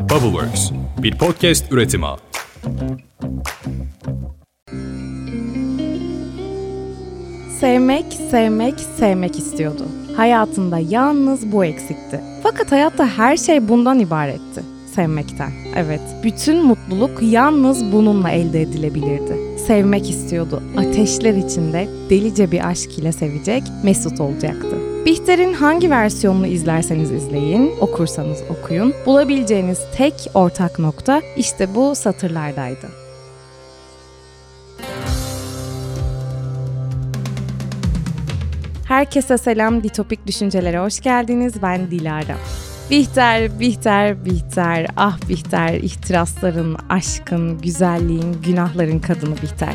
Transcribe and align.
Bubbleworks, 0.00 0.70
bir 1.02 1.18
podcast 1.18 1.72
üretimi. 1.72 2.06
Sevmek, 7.60 8.04
sevmek, 8.30 8.74
sevmek 8.80 9.38
istiyordu. 9.38 9.82
Hayatında 10.16 10.78
yalnız 10.78 11.52
bu 11.52 11.64
eksikti. 11.64 12.20
Fakat 12.42 12.72
hayatta 12.72 13.06
her 13.06 13.36
şey 13.36 13.68
bundan 13.68 13.98
ibaretti. 13.98 14.62
Sevmekten. 14.94 15.50
Evet, 15.76 16.00
bütün 16.24 16.64
mutluluk 16.64 17.22
yalnız 17.22 17.92
bununla 17.92 18.30
elde 18.30 18.62
edilebilirdi. 18.62 19.58
Sevmek 19.66 20.10
istiyordu. 20.10 20.62
Ateşler 20.76 21.34
içinde 21.34 21.88
delice 22.10 22.50
bir 22.52 22.68
aşk 22.68 22.98
ile 22.98 23.12
sevecek, 23.12 23.62
mesut 23.84 24.20
olacaktı. 24.20 24.79
Bihter'in 25.04 25.52
hangi 25.52 25.90
versiyonunu 25.90 26.46
izlerseniz 26.46 27.10
izleyin, 27.10 27.72
okursanız 27.80 28.38
okuyun, 28.50 28.94
bulabileceğiniz 29.06 29.78
tek 29.96 30.14
ortak 30.34 30.78
nokta 30.78 31.22
işte 31.36 31.74
bu 31.74 31.94
satırlardaydı. 31.94 32.88
Herkese 38.88 39.38
selam, 39.38 39.82
Ditopik 39.82 40.26
Düşüncelere 40.26 40.78
hoş 40.78 41.00
geldiniz. 41.00 41.54
Ben 41.62 41.90
Dilara. 41.90 42.36
Bihter, 42.90 43.60
Bihter, 43.60 44.24
Bihter, 44.24 44.86
ah 44.96 45.28
Bihter, 45.28 45.74
ihtirasların, 45.74 46.76
aşkın, 46.88 47.58
güzelliğin, 47.58 48.36
günahların 48.42 48.98
kadını 48.98 49.36
Bihter. 49.42 49.74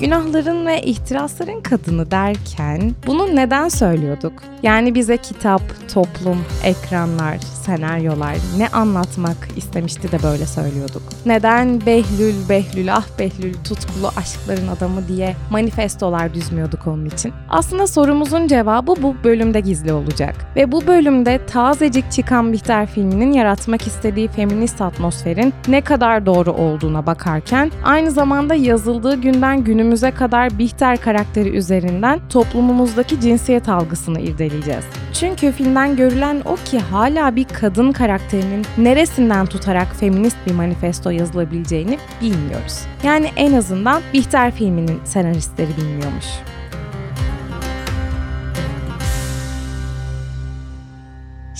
Günahların 0.00 0.66
ve 0.66 0.82
ihtirasların 0.82 1.60
kadını 1.60 2.10
derken 2.10 2.94
bunu 3.06 3.36
neden 3.36 3.68
söylüyorduk? 3.68 4.32
Yani 4.62 4.94
bize 4.94 5.16
kitap, 5.16 5.62
toplum, 5.94 6.44
ekranlar, 6.64 7.38
senaryolar 7.68 8.36
ne 8.58 8.68
anlatmak 8.68 9.36
istemişti 9.56 10.12
de 10.12 10.22
böyle 10.22 10.46
söylüyorduk. 10.46 11.02
Neden 11.26 11.86
Behlül, 11.86 12.48
Behlül, 12.48 12.94
ah 12.94 13.04
Behlül, 13.18 13.54
tutkulu 13.54 14.10
aşkların 14.16 14.68
adamı 14.68 15.08
diye 15.08 15.36
manifestolar 15.50 16.34
düzmüyorduk 16.34 16.86
onun 16.86 17.06
için? 17.06 17.32
Aslında 17.48 17.86
sorumuzun 17.86 18.46
cevabı 18.46 18.94
bu 19.02 19.14
bölümde 19.24 19.60
gizli 19.60 19.92
olacak. 19.92 20.34
Ve 20.56 20.72
bu 20.72 20.86
bölümde 20.86 21.46
tazecik 21.46 22.12
çıkan 22.12 22.52
Bihter 22.52 22.86
filminin 22.86 23.32
yaratmak 23.32 23.86
istediği 23.86 24.28
feminist 24.28 24.80
atmosferin 24.80 25.54
ne 25.68 25.80
kadar 25.80 26.26
doğru 26.26 26.52
olduğuna 26.52 27.06
bakarken 27.06 27.70
aynı 27.84 28.10
zamanda 28.10 28.54
yazıldığı 28.54 29.14
günden 29.14 29.64
günümüze 29.64 30.10
kadar 30.10 30.58
Bihter 30.58 30.96
karakteri 30.96 31.48
üzerinden 31.48 32.20
toplumumuzdaki 32.28 33.20
cinsiyet 33.20 33.68
algısını 33.68 34.20
irdeleyeceğiz. 34.20 34.84
Çünkü 35.12 35.52
filmden 35.52 35.96
görülen 35.96 36.42
o 36.44 36.54
ki 36.54 36.78
hala 36.78 37.36
bir 37.36 37.44
kadın 37.60 37.92
karakterinin 37.92 38.66
neresinden 38.78 39.46
tutarak 39.46 39.96
feminist 39.96 40.36
bir 40.46 40.54
manifesto 40.54 41.10
yazılabileceğini 41.10 41.98
bilmiyoruz. 42.20 42.80
Yani 43.04 43.30
en 43.36 43.52
azından 43.52 44.02
Bihter 44.14 44.50
filminin 44.50 45.00
senaristleri 45.04 45.76
bilmiyormuş. 45.76 46.26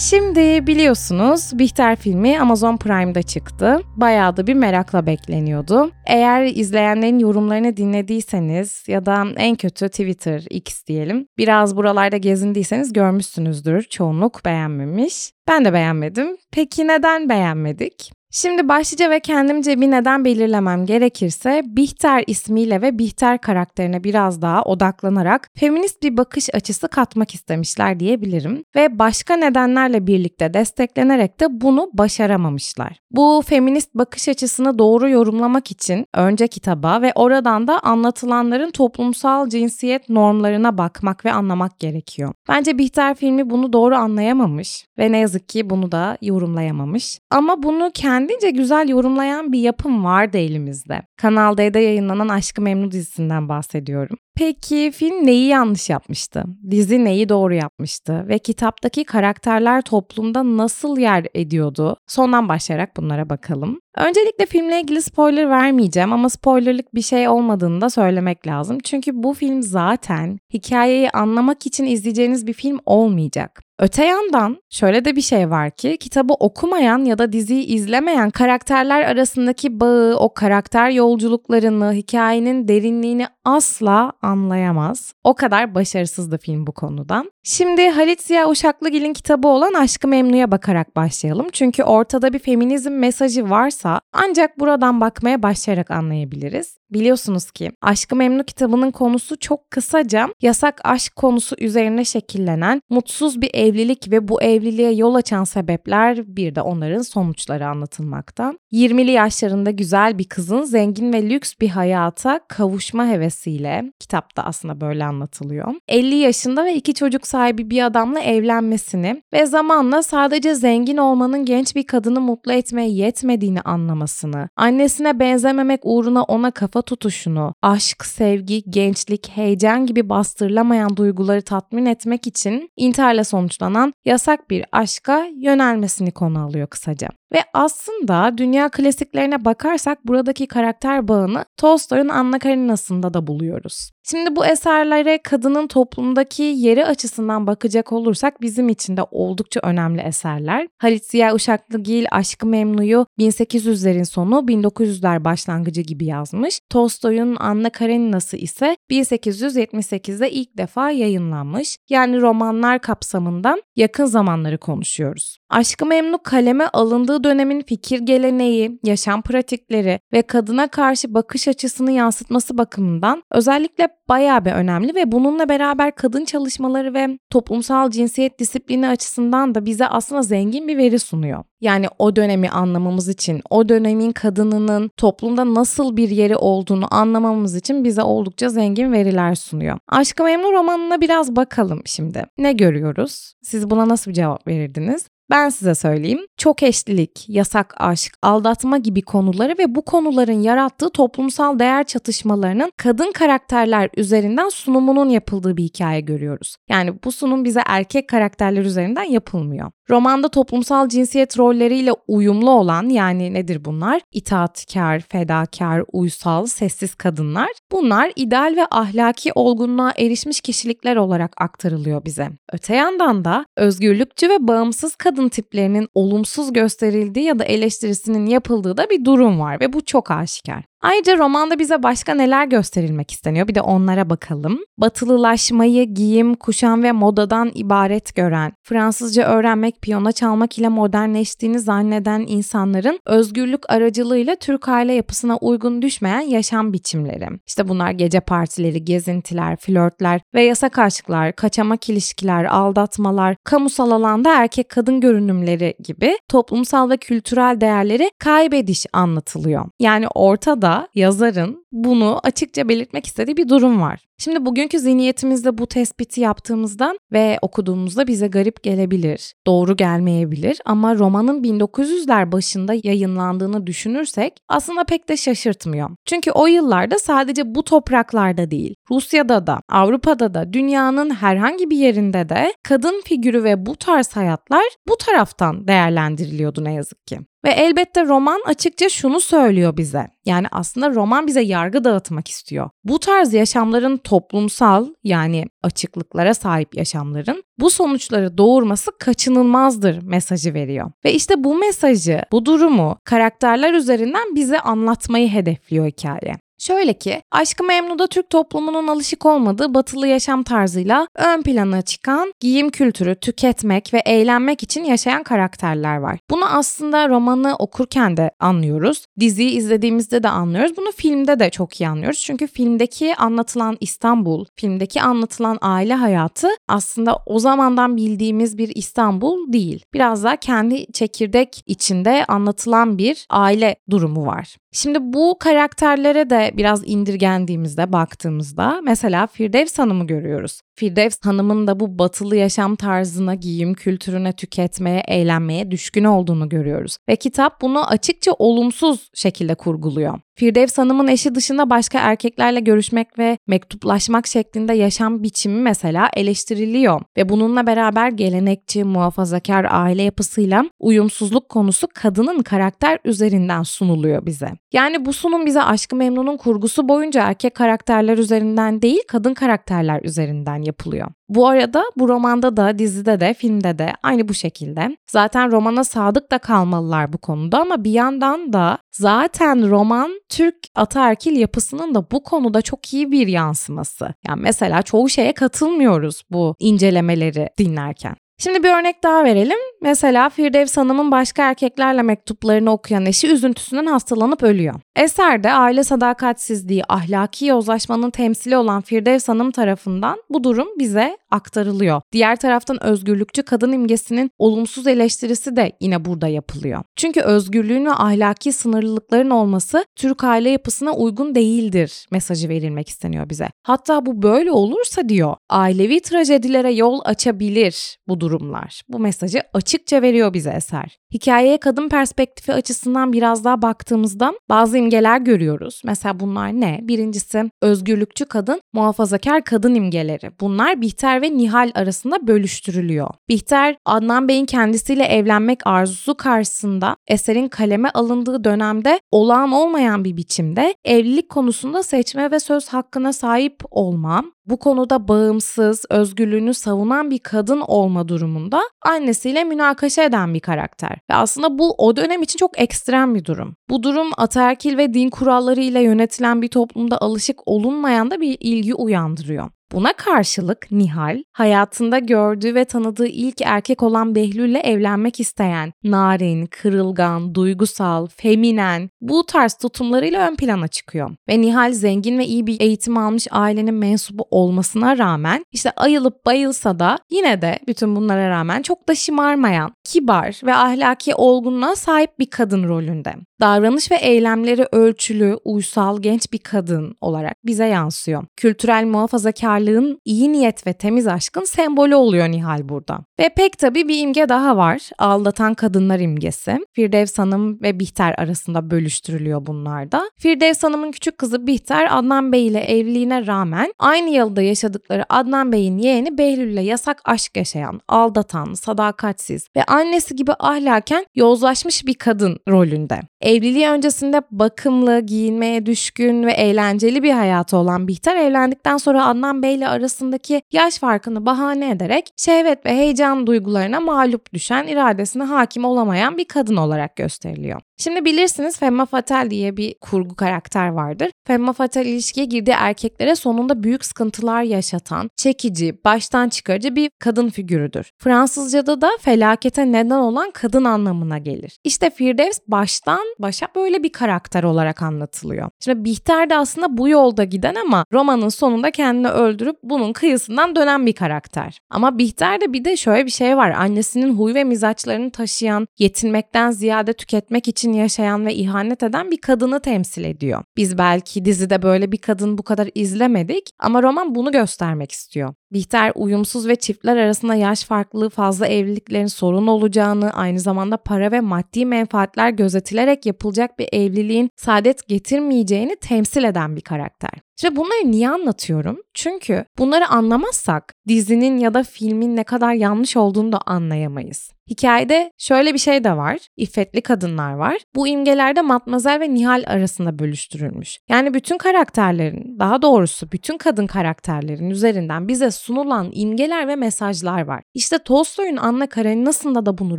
Şimdi 0.01 0.67
biliyorsunuz 0.67 1.59
Bihter 1.59 1.97
filmi 1.97 2.41
Amazon 2.41 2.77
Prime'da 2.77 3.23
çıktı. 3.23 3.81
Bayağı 3.97 4.37
da 4.37 4.47
bir 4.47 4.55
merakla 4.55 5.07
bekleniyordu. 5.07 5.91
Eğer 6.07 6.47
izleyenlerin 6.47 7.19
yorumlarını 7.19 7.77
dinlediyseniz 7.77 8.85
ya 8.89 9.07
da 9.07 9.27
en 9.37 9.57
kötü 9.57 9.89
Twitter, 9.89 10.45
X 10.51 10.87
diyelim 10.87 11.27
biraz 11.39 11.77
buralarda 11.77 12.17
gezindiyseniz 12.17 12.93
görmüşsünüzdür. 12.93 13.83
Çoğunluk 13.83 14.45
beğenmemiş. 14.45 15.33
Ben 15.49 15.65
de 15.65 15.73
beğenmedim. 15.73 16.37
Peki 16.53 16.89
neden 16.89 17.29
beğenmedik? 17.29 18.13
Şimdi 18.31 18.69
başlıca 18.69 19.11
ve 19.11 19.21
kendimce 19.21 19.81
bir 19.81 19.91
neden 19.91 20.25
belirlemem 20.25 20.87
gerekirse 20.87 21.63
Bihter 21.67 22.25
ismiyle 22.27 22.83
ve 22.83 22.99
Bihter 22.99 23.41
karakterine 23.41 24.05
biraz 24.05 24.43
daha 24.43 24.63
odaklanarak 24.63 25.51
feminist 25.55 26.03
bir 26.03 26.17
bakış 26.17 26.55
açısı 26.55 26.89
katmak 26.89 27.35
istemişler 27.35 28.01
diyebilirim. 28.01 28.65
Ve 28.77 28.99
başka 28.99 29.37
nedenlerle 29.37 30.07
birlikte 30.07 30.55
desteklenerek 30.55 31.41
de 31.41 31.61
bunu 31.61 31.91
başaramamışlar. 31.93 33.01
Bu 33.11 33.43
feminist 33.47 33.95
bakış 33.95 34.29
açısını 34.29 34.79
doğru 34.79 35.09
yorumlamak 35.09 35.71
için 35.71 36.07
önce 36.15 36.49
kitaba 36.49 37.03
ve 37.03 37.13
oradan 37.15 37.69
da 37.69 37.81
anlatılanların 37.81 38.71
toplumsal 38.71 39.49
cinsiyet 39.49 40.09
normlarına 40.09 40.79
bakmak 40.79 41.25
ve 41.25 41.33
anlamak 41.33 41.79
gerekiyor. 41.81 42.35
Bence 42.49 42.79
Bihter 42.79 43.15
filmi 43.15 43.51
bunu 43.51 43.73
doğru 43.73 43.97
anlayamamış 43.97 44.87
ve 44.99 45.13
ne 45.13 45.19
yazık 45.19 45.49
ki 45.49 45.71
bunu 45.71 45.93
da 45.93 46.19
yorumlayamamış. 46.23 47.19
Ama 47.31 47.63
bunu 47.63 47.91
kendince 48.29 48.51
güzel 48.51 48.89
yorumlayan 48.89 49.53
bir 49.53 49.59
yapım 49.59 50.05
vardı 50.05 50.39
elimizde. 50.39 51.03
Kanal 51.17 51.57
D'de 51.57 51.79
yayınlanan 51.79 52.29
Aşkı 52.29 52.63
Memnu 52.63 52.91
dizisinden 52.91 53.49
bahsediyorum. 53.49 54.17
Peki 54.37 54.91
film 54.95 55.27
neyi 55.27 55.47
yanlış 55.49 55.91
yapmıştı? 55.91 56.45
Dizi 56.71 57.05
neyi 57.05 57.29
doğru 57.29 57.55
yapmıştı? 57.55 58.25
Ve 58.29 58.39
kitaptaki 58.39 59.05
karakterler 59.05 59.83
toplumda 59.83 60.57
nasıl 60.57 60.99
yer 60.99 61.27
ediyordu? 61.35 61.97
Sondan 62.07 62.49
başlayarak 62.49 62.97
bunlara 62.97 63.31
bakalım. 63.31 63.81
Öncelikle 63.97 64.47
filmle 64.47 64.81
ilgili 64.81 65.03
spoiler 65.03 65.51
vermeyeceğim 65.51 66.13
ama 66.13 66.29
spoilerlık 66.29 66.95
bir 66.95 67.03
şey 67.03 67.29
olmadığını 67.29 67.81
da 67.81 67.91
söylemek 67.91 68.47
lazım. 68.47 68.79
Çünkü 68.85 69.11
bu 69.15 69.35
film 69.35 69.63
zaten 69.63 70.39
hikayeyi 70.53 71.11
anlamak 71.11 71.67
için 71.67 71.85
izleyeceğiniz 71.85 72.47
bir 72.47 72.53
film 72.53 72.79
olmayacak. 72.87 73.68
Öte 73.81 74.05
yandan 74.05 74.63
şöyle 74.71 75.05
de 75.05 75.17
bir 75.17 75.21
şey 75.21 75.51
var 75.51 75.71
ki 75.71 75.97
kitabı 75.97 76.33
okumayan 76.33 77.05
ya 77.05 77.19
da 77.19 77.33
diziyi 77.33 77.65
izlemeyen 77.65 78.31
karakterler 78.31 79.03
arasındaki 79.03 79.81
bağı, 79.81 80.17
o 80.17 80.35
karakter 80.35 80.91
yolculuklarını, 80.91 81.93
hikayenin 81.93 82.69
derinliğini 82.69 83.27
asla 83.49 84.13
anlayamaz. 84.23 85.13
O 85.25 85.35
kadar 85.35 85.75
başarısızdı 85.75 86.39
film 86.39 86.67
bu 86.67 86.73
konuda. 86.73 87.25
Şimdi 87.43 87.89
Halit 87.89 88.23
Ziya 88.23 88.49
Uşaklıgil'in 88.49 89.13
kitabı 89.13 89.49
olan 89.49 89.75
Aşkı 89.75 90.09
Memnu'ya 90.09 90.51
bakarak 90.51 90.97
başlayalım. 90.97 91.47
Çünkü 91.53 91.83
ortada 91.83 92.33
bir 92.33 92.39
feminizm 92.39 92.93
mesajı 92.93 93.51
varsa 93.51 94.01
ancak 94.13 94.61
buradan 94.61 95.01
bakmaya 95.01 95.43
başlayarak 95.43 95.91
anlayabiliriz. 95.91 96.79
Biliyorsunuz 96.91 97.51
ki 97.51 97.73
Aşkı 97.83 98.17
Memnu 98.17 98.45
kitabının 98.45 98.91
konusu 98.91 99.39
çok 99.39 99.71
kısaca 99.71 100.29
yasak 100.43 100.81
aşk 100.85 101.17
konusu 101.17 101.57
üzerine 101.59 102.05
şekillenen 102.05 102.83
mutsuz 102.91 103.41
bir 103.41 103.51
evlilik 103.55 104.11
ve 104.11 104.29
bu 104.29 104.43
evliliğe 104.43 104.93
yol 104.93 105.15
açan 105.15 105.45
sebepler 105.45 106.37
bir 106.37 106.55
de 106.55 106.61
onların 106.61 107.03
sonuçları 107.03 107.69
anlatılmakta. 107.69 108.55
20'li 108.73 109.11
yaşlarında 109.11 109.71
güzel 109.71 110.19
bir 110.19 110.25
kızın 110.25 110.63
zengin 110.63 111.13
ve 111.13 111.31
lüks 111.31 111.55
bir 111.61 111.69
hayata 111.69 112.41
kavuşma 112.49 113.07
hevesiyle 113.39 113.93
kitapta 114.01 114.43
aslında 114.43 114.81
böyle 114.81 115.05
anlatılıyor. 115.05 115.75
50 115.89 116.15
yaşında 116.15 116.65
ve 116.65 116.75
iki 116.75 116.95
çocuk 116.95 117.27
sahibi 117.27 117.71
bir 117.71 117.87
adamla 117.87 118.21
evlenmesini 118.21 119.23
ve 119.33 119.47
zamanla 119.47 120.03
sadece 120.03 120.55
zengin 120.55 120.97
olmanın 120.97 121.45
genç 121.45 121.77
bir 121.77 121.87
kadını 121.87 122.21
mutlu 122.21 122.53
etmeye 122.53 122.91
yetmediğini 122.91 123.61
anlamasını, 123.61 124.49
annesine 124.57 125.19
benzememek 125.19 125.81
uğruna 125.83 126.23
ona 126.23 126.51
kafa 126.51 126.83
tutuşunu, 126.83 127.55
aşk, 127.63 128.05
sevgi, 128.05 128.63
gençlik, 128.71 129.29
heyecan 129.29 129.87
gibi 129.87 130.09
bastırılamayan 130.09 130.97
duyguları 130.97 131.43
tatmin 131.43 131.87
etmek 131.87 132.27
için 132.27 132.71
intiharla 132.77 133.25
sonuçlanan 133.25 133.93
yasak 134.05 134.51
bir 134.51 134.65
aşka 134.73 135.27
yönelmesini 135.37 136.11
konu 136.11 136.45
alıyor 136.45 136.67
kısaca. 136.67 137.09
Ve 137.33 137.39
aslında 137.55 138.39
dünya 138.39 138.69
klasiklerine 138.69 139.45
bakarsak 139.45 140.07
buradaki 140.07 140.47
karakter 140.47 141.09
bağını 141.09 141.45
Tolstoy'un 141.57 142.09
Anna 142.09 142.39
Karenina'sında 142.39 143.15
da 143.15 143.27
buluyoruz. 143.27 143.91
Şimdi 144.11 144.37
bu 144.37 144.47
eserlere 144.47 145.19
kadının 145.23 145.67
toplumdaki 145.67 146.43
yeri 146.43 146.87
açısından 146.87 147.47
bakacak 147.47 147.93
olursak 147.93 148.41
bizim 148.41 148.69
için 148.69 148.97
de 148.97 149.03
oldukça 149.11 149.61
önemli 149.63 150.01
eserler. 150.01 150.69
Halit 150.79 151.05
Ziya 151.05 151.35
Uşaklıgil 151.35 152.07
Aşkı 152.11 152.47
Memnu'yu 152.47 153.07
1800'lerin 153.19 154.05
sonu 154.05 154.35
1900'ler 154.35 155.25
başlangıcı 155.25 155.81
gibi 155.81 156.05
yazmış. 156.05 156.61
Tolstoy'un 156.71 157.37
Anna 157.41 157.71
Karenina'sı 157.71 158.37
ise 158.37 158.77
1878'de 158.91 160.31
ilk 160.31 160.59
defa 160.59 160.91
yayınlanmış. 160.91 161.77
Yani 161.89 162.21
romanlar 162.21 162.79
kapsamından 162.79 163.63
yakın 163.77 164.05
zamanları 164.05 164.59
konuşuyoruz. 164.59 165.39
Aşkı 165.51 165.87
Memnu 165.87 166.19
kaleme 166.23 166.65
alındığı 166.73 167.25
dönemin 167.25 167.63
fikir 167.63 168.01
geleneği, 168.01 168.79
yaşam 168.85 169.23
pratikleri 169.23 170.01
ve 170.13 170.23
kadına 170.23 170.69
karşı 170.69 171.15
bakış 171.15 171.49
açısını 171.49 171.93
yansıtması 171.93 172.59
bakımından 172.59 173.23
özellikle 173.31 173.98
bayağı 174.09 174.45
bir 174.45 174.53
önemli 174.53 174.95
ve 174.95 175.13
bununla 175.13 175.49
beraber 175.49 175.95
kadın 175.95 176.25
çalışmaları 176.25 176.95
ve 176.95 177.19
toplumsal 177.31 177.91
cinsiyet 177.91 178.39
disiplini 178.39 178.89
açısından 178.89 179.55
da 179.55 179.67
bize 179.67 179.87
aslında 179.87 180.23
zengin 180.23 180.69
bir 180.69 180.77
veri 180.77 180.99
sunuyor. 180.99 181.45
Yani 181.61 181.87
o 181.99 182.17
dönemi 182.17 182.49
anlamamız 182.49 183.09
için, 183.09 183.43
o 183.51 183.69
dönemin 183.69 184.13
kadınının 184.13 184.91
toplumda 184.97 185.55
nasıl 185.55 185.97
bir 185.97 186.09
yeri 186.09 186.37
olduğunu 186.37 186.95
anlamamız 186.95 187.57
için 187.57 187.85
bize 187.85 188.03
oldukça 188.03 188.49
zengin 188.49 188.93
veriler 188.93 189.35
sunuyor. 189.35 189.79
Aşkı 189.89 190.25
Memnu 190.25 190.53
romanına 190.53 191.01
biraz 191.01 191.37
bakalım 191.37 191.83
şimdi. 191.85 192.25
Ne 192.39 192.53
görüyoruz? 192.53 193.35
Siz 193.43 193.71
buna 193.71 193.89
nasıl 193.89 194.11
bir 194.11 194.15
cevap 194.15 194.47
verirdiniz? 194.47 195.09
Ben 195.31 195.49
size 195.49 195.75
söyleyeyim. 195.75 196.27
Çok 196.37 196.63
eşlilik, 196.63 197.29
yasak 197.29 197.75
aşk, 197.77 198.15
aldatma 198.23 198.79
gibi 198.79 199.03
konuları 199.03 199.55
ve 199.59 199.75
bu 199.75 199.83
konuların 199.83 200.43
yarattığı 200.43 200.91
toplumsal 200.91 201.59
değer 201.59 201.85
çatışmalarının 201.85 202.73
kadın 202.77 203.13
karakterler 203.13 203.91
üzerinden 203.97 204.49
sunumunun 204.49 205.09
yapıldığı 205.09 205.57
bir 205.57 205.63
hikaye 205.63 206.01
görüyoruz. 206.01 206.57
Yani 206.69 206.95
bu 207.05 207.13
sunum 207.13 207.45
bize 207.45 207.61
erkek 207.67 208.09
karakterler 208.09 208.65
üzerinden 208.65 209.05
yapılmıyor. 209.05 209.71
Romanda 209.91 210.29
toplumsal 210.29 210.89
cinsiyet 210.89 211.39
rolleriyle 211.39 211.93
uyumlu 212.09 212.51
olan 212.51 212.89
yani 212.89 213.35
nedir 213.35 213.65
bunlar? 213.65 214.01
İtaatkar, 214.13 215.01
fedakar, 215.01 215.85
uysal, 215.93 216.47
sessiz 216.47 216.95
kadınlar. 216.95 217.49
Bunlar 217.73 218.13
ideal 218.17 218.55
ve 218.57 218.67
ahlaki 218.71 219.33
olgunluğa 219.35 219.93
erişmiş 219.97 220.41
kişilikler 220.41 220.97
olarak 220.97 221.33
aktarılıyor 221.37 222.05
bize. 222.05 222.29
Öte 222.53 222.77
yandan 222.77 223.25
da 223.25 223.47
özgürlükçü 223.57 224.29
ve 224.29 224.49
bağımsız 224.49 224.95
kadın 224.95 225.18
tiplerinin 225.27 225.89
olumsuz 225.95 226.53
gösterildiği 226.53 227.25
ya 227.25 227.39
da 227.39 227.45
eleştirisinin 227.45 228.27
yapıldığı 228.27 228.77
da 228.77 228.91
bir 228.91 229.05
durum 229.05 229.41
var 229.41 229.61
ve 229.61 229.73
bu 229.73 229.85
çok 229.85 230.11
aşikar. 230.11 230.65
Ayrıca 230.83 231.19
romanda 231.19 231.59
bize 231.59 231.83
başka 231.83 232.15
neler 232.15 232.47
gösterilmek 232.47 233.11
isteniyor 233.11 233.49
bir 233.49 233.55
de 233.55 233.61
onlara 233.61 234.11
bakalım. 234.11 234.59
Batılılaşmayı 234.79 235.95
giyim, 235.95 236.35
kuşam 236.35 236.83
ve 236.83 236.93
modadan 236.93 237.51
ibaret 237.55 238.15
gören, 238.15 238.53
Fransızca 238.63 239.27
öğrenmek, 239.29 239.83
piyano 239.83 240.13
çalmak 240.13 240.59
ile 240.59 240.69
modernleştiğini 240.69 241.59
zanneden 241.59 242.25
insanların 242.29 243.01
özgürlük 243.07 243.71
aracılığıyla 243.71 244.37
Türk 244.37 244.69
aile 244.69 244.93
yapısına 244.93 245.37
uygun 245.37 245.83
düşmeyen 245.83 246.21
yaşam 246.21 246.73
biçimleri. 246.73 247.29
İşte 247.47 247.69
bunlar 247.69 247.91
gece 247.91 248.21
partileri, 248.21 248.85
gezintiler, 248.85 249.57
flörtler 249.57 250.21
ve 250.35 250.43
yasak 250.43 250.79
aşklar, 250.79 251.33
kaçamak 251.33 251.89
ilişkiler, 251.89 252.45
aldatmalar, 252.45 253.37
kamusal 253.45 253.91
alanda 253.91 254.41
erkek 254.41 254.69
kadın 254.69 255.01
görünümleri 255.01 255.75
gibi 255.85 256.19
toplumsal 256.29 256.91
ve 256.91 256.97
kültürel 256.97 257.61
değerleri 257.61 258.11
kaybediş 258.19 258.87
anlatılıyor. 258.93 259.65
Yani 259.81 260.07
ortada 260.15 260.68
da 260.69 260.89
yazarın 260.95 261.67
bunu 261.73 262.21
açıkça 262.23 262.69
belirtmek 262.69 263.07
istediği 263.07 263.37
bir 263.37 263.49
durum 263.49 263.81
var. 263.81 264.09
Şimdi 264.21 264.47
bugünkü 264.47 264.79
zihniyetimizde 264.79 265.59
bu 265.59 265.67
tespiti 265.67 266.21
yaptığımızdan 266.21 266.99
ve 267.13 267.39
okuduğumuzda 267.43 268.07
bize 268.07 268.27
garip 268.27 268.63
gelebilir, 268.63 269.33
doğru 269.47 269.77
gelmeyebilir 269.77 270.59
ama 270.65 270.95
romanın 270.95 271.43
1900'ler 271.43 272.33
başında 272.33 272.75
yayınlandığını 272.85 273.67
düşünürsek 273.67 274.33
aslında 274.49 274.85
pek 274.85 275.09
de 275.09 275.17
şaşırtmıyor. 275.17 275.91
Çünkü 276.07 276.31
o 276.31 276.47
yıllarda 276.47 276.99
sadece 276.99 277.55
bu 277.55 277.65
topraklarda 277.65 278.51
değil, 278.51 278.75
Rusya'da 278.91 279.47
da, 279.47 279.61
Avrupa'da 279.69 280.35
da, 280.35 280.53
dünyanın 280.53 281.11
herhangi 281.11 281.71
bir 281.71 281.77
yerinde 281.77 282.29
de 282.29 282.53
kadın 282.63 283.03
figürü 283.05 283.45
ve 283.45 283.67
bu 283.67 283.77
tarz 283.77 284.17
hayatlar 284.17 284.65
bu 284.89 284.97
taraftan 284.97 285.69
değerlendiriliyordu 285.69 286.65
ne 286.65 286.75
yazık 286.75 287.07
ki. 287.07 287.19
Ve 287.45 287.51
elbette 287.51 288.05
roman 288.05 288.41
açıkça 288.47 288.89
şunu 288.89 289.21
söylüyor 289.21 289.77
bize. 289.77 290.07
Yani 290.25 290.47
aslında 290.53 290.91
roman 290.91 291.27
bize 291.27 291.43
yargı 291.59 291.85
dağıtmak 291.85 292.29
istiyor. 292.29 292.71
Bu 292.85 292.99
tarz 292.99 293.35
yaşamların 293.35 293.97
toplumsal 293.97 294.87
yani 295.05 295.45
açıklıklara 295.63 296.35
sahip 296.35 296.77
yaşamların 296.77 297.43
bu 297.59 297.71
sonuçları 297.71 298.39
doğurması 298.39 298.91
kaçınılmazdır 298.99 300.03
mesajı 300.03 300.55
veriyor. 300.55 300.91
Ve 301.05 301.13
işte 301.15 301.45
bu 301.45 301.59
mesajı, 301.59 302.23
bu 302.33 302.45
durumu 302.47 302.99
karakterler 303.05 303.75
üzerinden 303.75 304.35
bize 304.35 304.61
anlatmayı 304.61 305.29
hedefliyor 305.29 305.87
hikaye. 305.87 306.35
Şöyle 306.59 306.93
ki, 306.95 307.23
Aşkı 307.31 307.65
Memnu'da 307.65 308.07
Türk 308.07 308.31
toplumunun 308.31 308.89
alışık 308.89 309.27
olmadığı 309.27 309.75
batılı 309.75 310.07
yaşam 310.07 310.43
tarzıyla 310.43 311.09
ön 311.15 311.43
plana 311.43 311.83
çıkan 311.83 312.33
giyim 312.41 312.71
kültürü, 312.71 313.15
tüketmek 313.15 313.95
ve 313.95 313.99
eğlenmek 313.99 314.63
için 314.63 314.85
yaşayan 314.85 315.23
karakterler 315.23 315.97
var. 315.97 316.19
Bunu 316.31 316.57
aslında 316.57 317.09
romanı 317.09 317.57
okurken 317.59 318.17
de 318.17 318.31
anlıyoruz. 318.41 319.05
Diziyi 319.21 319.51
izlediğimizde 319.51 320.23
de 320.23 320.29
anlıyoruz. 320.29 320.77
Bunu 320.77 320.93
filmde 320.97 321.39
de 321.39 321.51
çok 321.51 321.81
iyi 321.81 321.89
anlıyoruz. 321.89 322.21
Çünkü 322.21 322.47
filmdeki 322.47 323.15
anlatılan 323.15 323.77
İstanbul, 323.81 324.45
filmdeki 324.57 325.03
anlatılan 325.03 325.59
aile 325.61 325.95
hayatı 325.95 326.49
aslında 326.69 327.19
o 327.27 327.39
zamandan 327.39 327.97
bildiğimiz 327.97 328.59
bir 328.59 328.73
İstanbul 328.75 329.53
değil. 329.53 329.85
Biraz 329.95 330.25
daha 330.25 330.37
kendi 330.37 330.93
çekirdek 330.93 331.63
içinde 331.67 332.25
anlatılan 332.29 332.99
bir 332.99 333.27
aile 333.31 333.77
durumu 333.91 334.27
var. 334.27 334.57
Şimdi 334.73 334.99
bu 335.01 335.37
karakterlere 335.41 336.31
de 336.31 336.48
biraz 336.57 336.83
indirgendiğimizde 336.87 337.93
baktığımızda 337.93 338.81
mesela 338.85 339.27
Firdevs 339.27 339.79
Hanım'ı 339.79 340.07
görüyoruz. 340.07 340.61
Firdevs 340.79 341.19
Hanım'ın 341.25 341.67
da 341.67 341.81
bu 341.81 341.99
batılı 341.99 342.37
yaşam 342.37 342.77
tarzına, 342.77 343.35
giyim 343.35 343.75
kültürüne, 343.75 344.33
tüketmeye, 344.33 345.03
eğlenmeye 345.09 345.71
düşkün 345.71 346.05
olduğunu 346.05 346.49
görüyoruz. 346.49 346.97
Ve 347.09 347.17
kitap 347.17 347.61
bunu 347.61 347.91
açıkça 347.91 348.33
olumsuz 348.33 349.11
şekilde 349.15 349.55
kurguluyor. 349.55 350.19
Firdevs 350.39 350.79
Hanım'ın 350.79 351.09
eşi 351.09 351.35
dışında 351.35 351.71
başka 351.71 351.99
erkeklerle 351.99 352.61
görüşmek 352.61 353.19
ve 353.19 353.39
mektuplaşmak 353.47 354.27
şeklinde 354.27 354.75
yaşam 354.75 355.23
biçimi 355.23 355.63
mesela 355.63 356.11
eleştiriliyor. 356.17 357.01
Ve 357.17 357.29
bununla 357.29 357.67
beraber 357.67 358.09
gelenekçi, 358.09 358.85
muhafazakar 358.85 359.67
aile 359.71 360.03
yapısıyla 360.03 360.65
uyumsuzluk 360.79 361.49
konusu 361.49 361.89
kadının 361.95 362.43
karakter 362.43 362.99
üzerinden 363.05 363.63
sunuluyor 363.63 364.27
bize. 364.27 364.49
Yani 364.73 365.07
bu 365.07 365.13
sunum 365.13 365.47
bize 365.47 365.63
Aşkı 365.63 365.97
Memnun'un 365.97 366.37
kurgusu 366.37 366.89
boyunca 366.89 367.23
erkek 367.23 367.55
karakterler 367.55 368.19
üzerinden 368.19 368.83
değil, 368.83 369.01
kadın 369.09 369.35
karakterler 369.35 370.03
üzerinden 370.03 370.63
yapılıyor. 370.69 371.09
Bu 371.29 371.49
arada 371.49 371.85
bu 371.97 372.09
romanda 372.09 372.57
da, 372.57 372.79
dizide 372.79 373.21
de, 373.21 373.35
filmde 373.35 373.79
de 373.79 373.93
aynı 374.03 374.29
bu 374.29 374.35
şekilde. 374.35 374.97
Zaten 375.11 375.53
romana 375.53 375.85
sadık 375.85 376.31
da 376.31 376.39
kalmalılar 376.39 377.13
bu 377.13 377.19
konuda 377.19 377.61
ama 377.61 377.85
bir 377.85 377.91
yandan 377.91 378.53
da 378.53 378.79
zaten 378.93 379.71
roman 379.71 380.21
Türk 380.29 380.57
ataerkil 380.75 381.37
yapısının 381.37 381.95
da 381.95 382.11
bu 382.11 382.23
konuda 382.23 382.63
çok 382.63 382.95
iyi 382.95 383.13
bir 383.13 383.27
yansıması. 383.27 384.15
Yani 384.29 384.43
mesela 384.43 384.83
çoğu 384.83 385.09
şeye 385.09 385.33
katılmıyoruz 385.33 386.23
bu 386.31 386.55
incelemeleri 386.59 387.49
dinlerken. 387.59 388.17
Şimdi 388.41 388.63
bir 388.63 388.69
örnek 388.69 389.03
daha 389.03 389.25
verelim. 389.25 389.59
Mesela 389.83 390.29
Firdevs 390.29 390.77
Hanım'ın 390.77 391.11
başka 391.11 391.49
erkeklerle 391.49 392.03
mektuplarını 392.03 392.73
okuyan 392.73 393.07
eşi 393.07 393.29
üzüntüsünden 393.33 393.87
hastalanıp 393.87 394.43
ölüyor. 394.43 394.75
Eserde 394.97 395.53
aile 395.53 395.85
sadakatsizliği, 395.85 396.83
ahlaki 396.89 397.47
yozlaşmanın 397.47 398.11
temsili 398.11 398.57
olan 398.57 398.83
Firdevs 398.83 399.29
Hanım 399.29 399.51
tarafından 399.51 400.19
bu 400.31 400.45
durum 400.45 400.69
bize 400.79 401.19
aktarılıyor. 401.31 402.01
Diğer 402.13 402.37
taraftan 402.37 402.85
özgürlükçü 402.85 403.43
kadın 403.43 403.73
imgesinin 403.73 404.31
olumsuz 404.39 404.87
eleştirisi 404.87 405.57
de 405.57 405.73
yine 405.81 406.05
burada 406.05 406.29
yapılıyor. 406.29 406.83
Çünkü 406.97 407.21
özgürlüğün 407.21 407.85
ve 407.85 407.93
ahlaki 407.93 408.53
sınırlılıkların 408.53 409.31
olması 409.31 409.85
Türk 409.97 410.25
aile 410.25 410.51
yapısına 410.51 410.93
uygun 410.93 411.35
değildir 411.35 412.07
mesajı 412.11 412.49
verilmek 412.49 412.89
isteniyor 412.89 413.31
bize. 413.31 413.49
Hatta 413.63 414.07
bu 414.07 414.23
böyle 414.23 414.53
olursa 414.53 415.09
diyor 415.09 415.37
ailevi 415.51 416.01
trajedilere 416.01 416.73
yol 416.73 417.01
açabilir 417.05 417.99
bu 418.09 418.21
durumlar. 418.29 418.83
Bu 418.89 418.99
mesajı 418.99 419.43
açıkça 419.53 420.03
veriyor 420.03 420.33
bize 420.35 420.51
eser. 420.51 420.99
Hikayeye 421.13 421.59
kadın 421.59 421.89
perspektifi 421.89 422.53
açısından 422.53 423.13
biraz 423.13 423.45
daha 423.45 423.63
baktığımızda 423.63 424.35
bazı 424.49 424.79
imgeler 424.79 425.21
görüyoruz. 425.21 425.83
Mesela 425.85 426.21
bunlar 426.21 426.53
ne? 426.53 426.79
Birincisi 426.83 427.51
özgürlükçü 427.63 428.25
kadın, 428.25 428.61
muhafazakar 428.73 429.45
kadın 429.45 429.75
imgeleri. 429.75 430.31
Bunlar 430.41 430.81
Bihter 430.81 431.23
ve 431.23 431.37
Nihal 431.37 431.71
arasında 431.75 432.27
bölüştürülüyor. 432.27 433.09
Bihter, 433.29 433.77
Adnan 433.85 434.29
Bey'in 434.29 434.47
kendisiyle 434.47 435.05
evlenmek 435.05 435.67
arzusu 435.67 436.17
karşısında 436.17 436.97
eserin 437.07 437.49
kaleme 437.49 437.91
alındığı 437.91 438.45
dönemde 438.45 439.01
olağan 439.11 439.53
olmayan 439.53 440.05
bir 440.05 440.17
biçimde 440.17 440.75
evlilik 440.85 441.29
konusunda 441.29 441.83
seçme 441.83 442.31
ve 442.31 442.41
söz 442.41 442.69
hakkına 442.69 443.13
sahip 443.13 443.63
olma, 443.71 444.25
bu 444.47 444.57
konuda 444.57 445.09
bağımsız, 445.09 445.85
özgürlüğünü 445.91 446.55
savunan 446.55 447.11
bir 447.11 447.19
kadın 447.19 447.61
olma 447.61 448.09
durumunda 448.09 448.61
annesiyle 448.87 449.45
münakaşa 449.45 450.03
eden 450.03 450.35
bir 450.35 450.41
karakter. 450.41 450.98
Ve 451.11 451.15
aslında 451.15 451.59
bu 451.59 451.75
o 451.79 451.97
dönem 451.97 452.23
için 452.23 452.39
çok 452.39 452.61
ekstrem 452.61 453.15
bir 453.15 453.25
durum. 453.25 453.57
Bu 453.71 453.83
durum 453.83 454.11
ataerkil 454.17 454.77
ve 454.77 454.95
din 454.95 455.11
kurallarıyla 455.11 455.81
yönetilen 455.81 456.43
bir 456.43 456.49
toplumda 456.49 456.99
alışık 456.99 457.49
olunmayan 457.49 458.11
da 458.11 458.21
bir 458.21 458.37
ilgi 458.41 458.75
uyandırıyor. 458.75 459.51
Buna 459.73 459.93
karşılık 459.93 460.67
Nihal, 460.71 461.23
hayatında 461.33 461.99
gördüğü 461.99 462.55
ve 462.55 462.65
tanıdığı 462.65 463.07
ilk 463.07 463.41
erkek 463.41 463.83
olan 463.83 464.15
Behlül'le 464.15 464.61
evlenmek 464.65 465.21
isteyen, 465.21 465.73
narin, 465.85 466.47
kırılgan, 466.47 467.35
duygusal, 467.35 468.07
feminen, 468.07 468.91
bu 469.01 469.27
tarz 469.27 469.55
tutumlarıyla 469.55 470.29
ön 470.29 470.37
plana 470.37 470.69
çıkıyor. 470.69 471.11
Ve 471.29 471.41
Nihal 471.41 471.73
zengin 471.73 472.19
ve 472.19 472.27
iyi 472.27 472.47
bir 472.47 472.61
eğitim 472.61 472.99
almış 472.99 473.27
ailenin 473.31 473.75
mensubu 473.75 474.27
olmasına 474.31 474.99
rağmen 474.99 475.45
işte 475.53 475.71
ayılıp 475.71 476.27
bayılsa 476.27 476.79
da 476.79 476.99
yine 477.11 477.43
de 477.43 477.59
bütün 477.69 477.97
bunlara 477.97 478.31
rağmen 478.31 478.63
çok 478.63 478.89
da 478.89 478.95
şımarmayan, 478.95 479.73
kibar 479.85 480.41
ve 480.45 480.55
ahlaki 480.55 481.15
olgunluğa 481.15 481.77
sahip 481.77 482.19
bir 482.19 482.31
kadın 482.31 482.65
rolünde. 482.69 483.15
Davranış 483.41 483.91
ve 483.91 483.97
eylemleri 483.97 484.67
ölçülü, 484.73 485.39
uysal, 485.45 486.03
genç 486.03 486.33
bir 486.33 486.39
kadın 486.39 486.97
olarak 487.01 487.47
bize 487.47 487.67
yansıyor. 487.67 488.25
Kültürel 488.37 488.85
muhafazakarlığın 488.85 490.01
iyi 490.05 490.33
niyet 490.33 490.67
ve 490.67 490.73
temiz 490.73 491.07
aşkın 491.07 491.45
sembolü 491.45 491.95
oluyor 491.95 492.29
Nihal 492.29 492.69
burada. 492.69 492.99
Ve 493.21 493.29
pek 493.37 493.59
tabii 493.59 493.89
bir 493.89 493.99
imge 493.99 494.29
daha 494.29 494.57
var. 494.57 494.91
Aldatan 494.99 495.55
kadınlar 495.55 496.01
imgesi. 496.01 496.59
Firdevs 496.73 497.19
Hanım 497.19 497.63
ve 497.63 497.81
Bihter 497.81 498.15
arasında 498.19 498.71
bölüştürülüyor 498.71 499.47
bunlar 499.47 499.93
da. 499.93 500.11
Firdevs 500.17 500.63
Hanım'ın 500.63 500.93
küçük 500.93 501.19
kızı 501.19 501.47
Bihter 501.47 501.99
Adnan 501.99 502.33
Bey 502.33 502.47
ile 502.47 502.61
evliliğine 502.61 503.27
rağmen 503.27 503.73
aynı 503.79 504.11
yılda 504.11 504.43
yaşadıkları 504.43 505.05
Adnan 505.09 505.53
Bey'in 505.53 505.79
yeğeni 505.79 506.19
Behlül 506.19 506.53
ile 506.53 506.63
yasak 506.63 507.01
aşk 507.05 507.37
yaşayan, 507.37 507.81
aldatan, 507.89 508.55
sadakatsiz 508.55 509.49
ve 509.57 509.65
annesi 509.65 510.17
gibi 510.17 510.33
ahlaken 510.39 511.07
yozlaşmış 511.15 511.87
bir 511.87 511.95
kadın 511.95 512.39
rolünde. 512.49 513.01
Evliliği 513.21 513.69
öncesinde 513.69 514.23
bakımlı, 514.31 515.01
giyinmeye 515.01 515.67
düşkün 515.67 516.27
ve 516.27 516.33
eğlenceli 516.33 517.03
bir 517.03 517.13
hayatı 517.13 517.57
olan 517.57 517.89
Bihter 517.89 518.17
evlendikten 518.17 518.77
sonra 518.77 519.07
Adnan 519.07 519.43
Bey 519.43 519.55
ile 519.55 519.69
arasındaki 519.69 520.43
yaş 520.53 520.79
farkını 520.79 521.27
bahane 521.27 521.71
ederek 521.71 522.09
şehvet 522.17 522.67
ve 522.67 522.71
heyecan 522.71 523.27
duygularına 523.27 523.81
mağlup 523.81 524.33
düşen, 524.33 524.67
iradesine 524.67 525.23
hakim 525.23 525.65
olamayan 525.65 526.17
bir 526.17 526.25
kadın 526.25 526.57
olarak 526.57 526.97
gösteriliyor. 526.97 527.68
Şimdi 527.81 528.05
bilirsiniz 528.05 528.59
Femma 528.59 528.87
Fatal 528.87 529.31
diye 529.31 529.57
bir 529.57 529.75
kurgu 529.81 530.15
karakter 530.15 530.69
vardır. 530.69 531.11
Femma 531.27 531.53
Fatal 531.53 531.87
ilişkiye 531.87 532.27
girdiği 532.27 532.55
erkeklere 532.59 533.15
sonunda 533.17 533.63
büyük 533.63 533.85
sıkıntılar 533.85 534.43
yaşatan, 534.43 535.11
çekici, 535.17 535.85
baştan 535.85 536.29
çıkarıcı 536.29 536.77
bir 536.77 536.91
kadın 536.99 537.29
figürüdür. 537.29 537.91
Fransızca'da 537.99 538.81
da 538.81 538.91
felakete 539.01 539.73
neden 539.73 539.91
olan 539.91 540.31
kadın 540.31 540.65
anlamına 540.65 541.19
gelir. 541.19 541.59
İşte 541.65 541.91
Firdevs 541.91 542.39
baştan 542.47 543.05
başa 543.19 543.47
böyle 543.57 543.83
bir 543.83 543.93
karakter 543.93 544.43
olarak 544.43 544.83
anlatılıyor. 544.83 545.51
Şimdi 545.61 545.85
Bihter 545.85 546.31
de 546.31 546.37
aslında 546.37 546.77
bu 546.77 546.89
yolda 546.89 547.25
giden 547.25 547.55
ama 547.55 547.85
romanın 547.93 548.29
sonunda 548.29 548.71
kendini 548.71 549.09
öldürüp 549.09 549.57
bunun 549.63 549.93
kıyısından 549.93 550.57
dönen 550.57 550.87
bir 550.87 550.93
karakter. 550.93 551.59
Ama 551.71 551.99
Bihter'de 551.99 552.53
bir 552.53 552.65
de 552.65 552.77
şöyle 552.77 553.07
bir 553.07 553.11
şey 553.11 553.37
var. 553.37 553.51
Annesinin 553.51 554.15
huy 554.19 554.35
ve 554.35 554.45
mizaçlarını 554.45 555.11
taşıyan, 555.11 555.69
yetinmekten 555.79 556.51
ziyade 556.51 556.93
tüketmek 556.93 557.49
için 557.49 557.68
için 557.69 557.79
yaşayan 557.79 558.27
ve 558.27 558.35
ihanet 558.35 558.83
eden 558.83 559.11
bir 559.11 559.21
kadını 559.21 559.61
temsil 559.61 560.05
ediyor. 560.05 560.43
Biz 560.57 560.79
belki 560.79 561.25
dizide 561.25 561.63
böyle 561.63 561.93
bir 561.93 561.99
kadın 561.99 562.39
bu 562.39 562.43
kadar 562.43 562.71
izlemedik 562.75 563.51
ama 563.59 563.83
roman 563.83 564.15
bunu 564.15 564.33
göstermek 564.33 564.93
istiyor. 564.93 565.35
Bihter 565.53 565.93
uyumsuz 565.95 566.49
ve 566.49 566.57
çiftler 566.57 566.97
arasında 566.97 567.35
yaş 567.35 567.65
farklılığı 567.65 568.11
fazla 568.11 568.47
evliliklerin 568.47 569.07
sorun 569.07 569.47
olacağını, 569.47 570.11
aynı 570.11 570.41
zamanda 570.41 570.77
para 570.77 571.13
ve 571.13 571.21
maddi 571.21 571.67
menfaatler 571.67 572.31
gözetilerek 572.31 573.07
yapılacak 573.07 573.59
bir 573.59 573.69
evliliğin 573.73 574.31
saadet 574.37 574.89
getirmeyeceğini 574.89 575.77
temsil 575.81 576.25
eden 576.25 576.57
bir 576.57 576.61
karakter. 576.61 577.11
Şimdi 577.41 577.57
bunları 577.57 577.91
niye 577.91 578.11
anlatıyorum? 578.11 578.79
Çünkü 578.95 579.45
bunları 579.59 579.89
anlamazsak 579.89 580.75
dizinin 580.89 581.39
ya 581.39 581.55
da 581.55 581.63
filmin 581.63 582.17
ne 582.17 582.25
kadar 582.25 582.53
yanlış 582.53 582.97
olduğunu 582.97 583.33
da 583.33 583.41
anlayamayız. 583.47 584.38
Hikayede 584.51 585.13
şöyle 585.19 585.55
bir 585.55 585.59
şey 585.59 585.85
de 585.85 585.97
var. 585.97 586.19
İffetli 586.37 586.81
kadınlar 586.81 587.33
var. 587.33 587.57
Bu 587.75 587.89
imgelerde 587.89 588.43
Matmazel 588.43 589.01
ve 589.01 589.15
Nihal 589.15 589.45
arasında 589.47 589.99
bölüştürülmüş. 589.99 590.79
Yani 590.89 591.15
bütün 591.15 591.39
karakterlerin, 591.39 592.39
daha 592.39 592.63
doğrusu 592.63 593.13
bütün 593.13 593.39
kadın 593.39 593.67
karakterlerin 593.67 594.51
üzerinden 594.51 595.09
bize 595.09 595.31
sunulan 595.31 595.91
imgeler 595.93 596.49
ve 596.49 596.57
mesajlar 596.57 597.23
var. 597.23 597.43
İşte 597.55 597.79
Tolstoy'un 597.79 598.37
Anna 598.37 598.69
Karenina'sında 598.69 599.47
da 599.47 599.59
bunu 599.59 599.79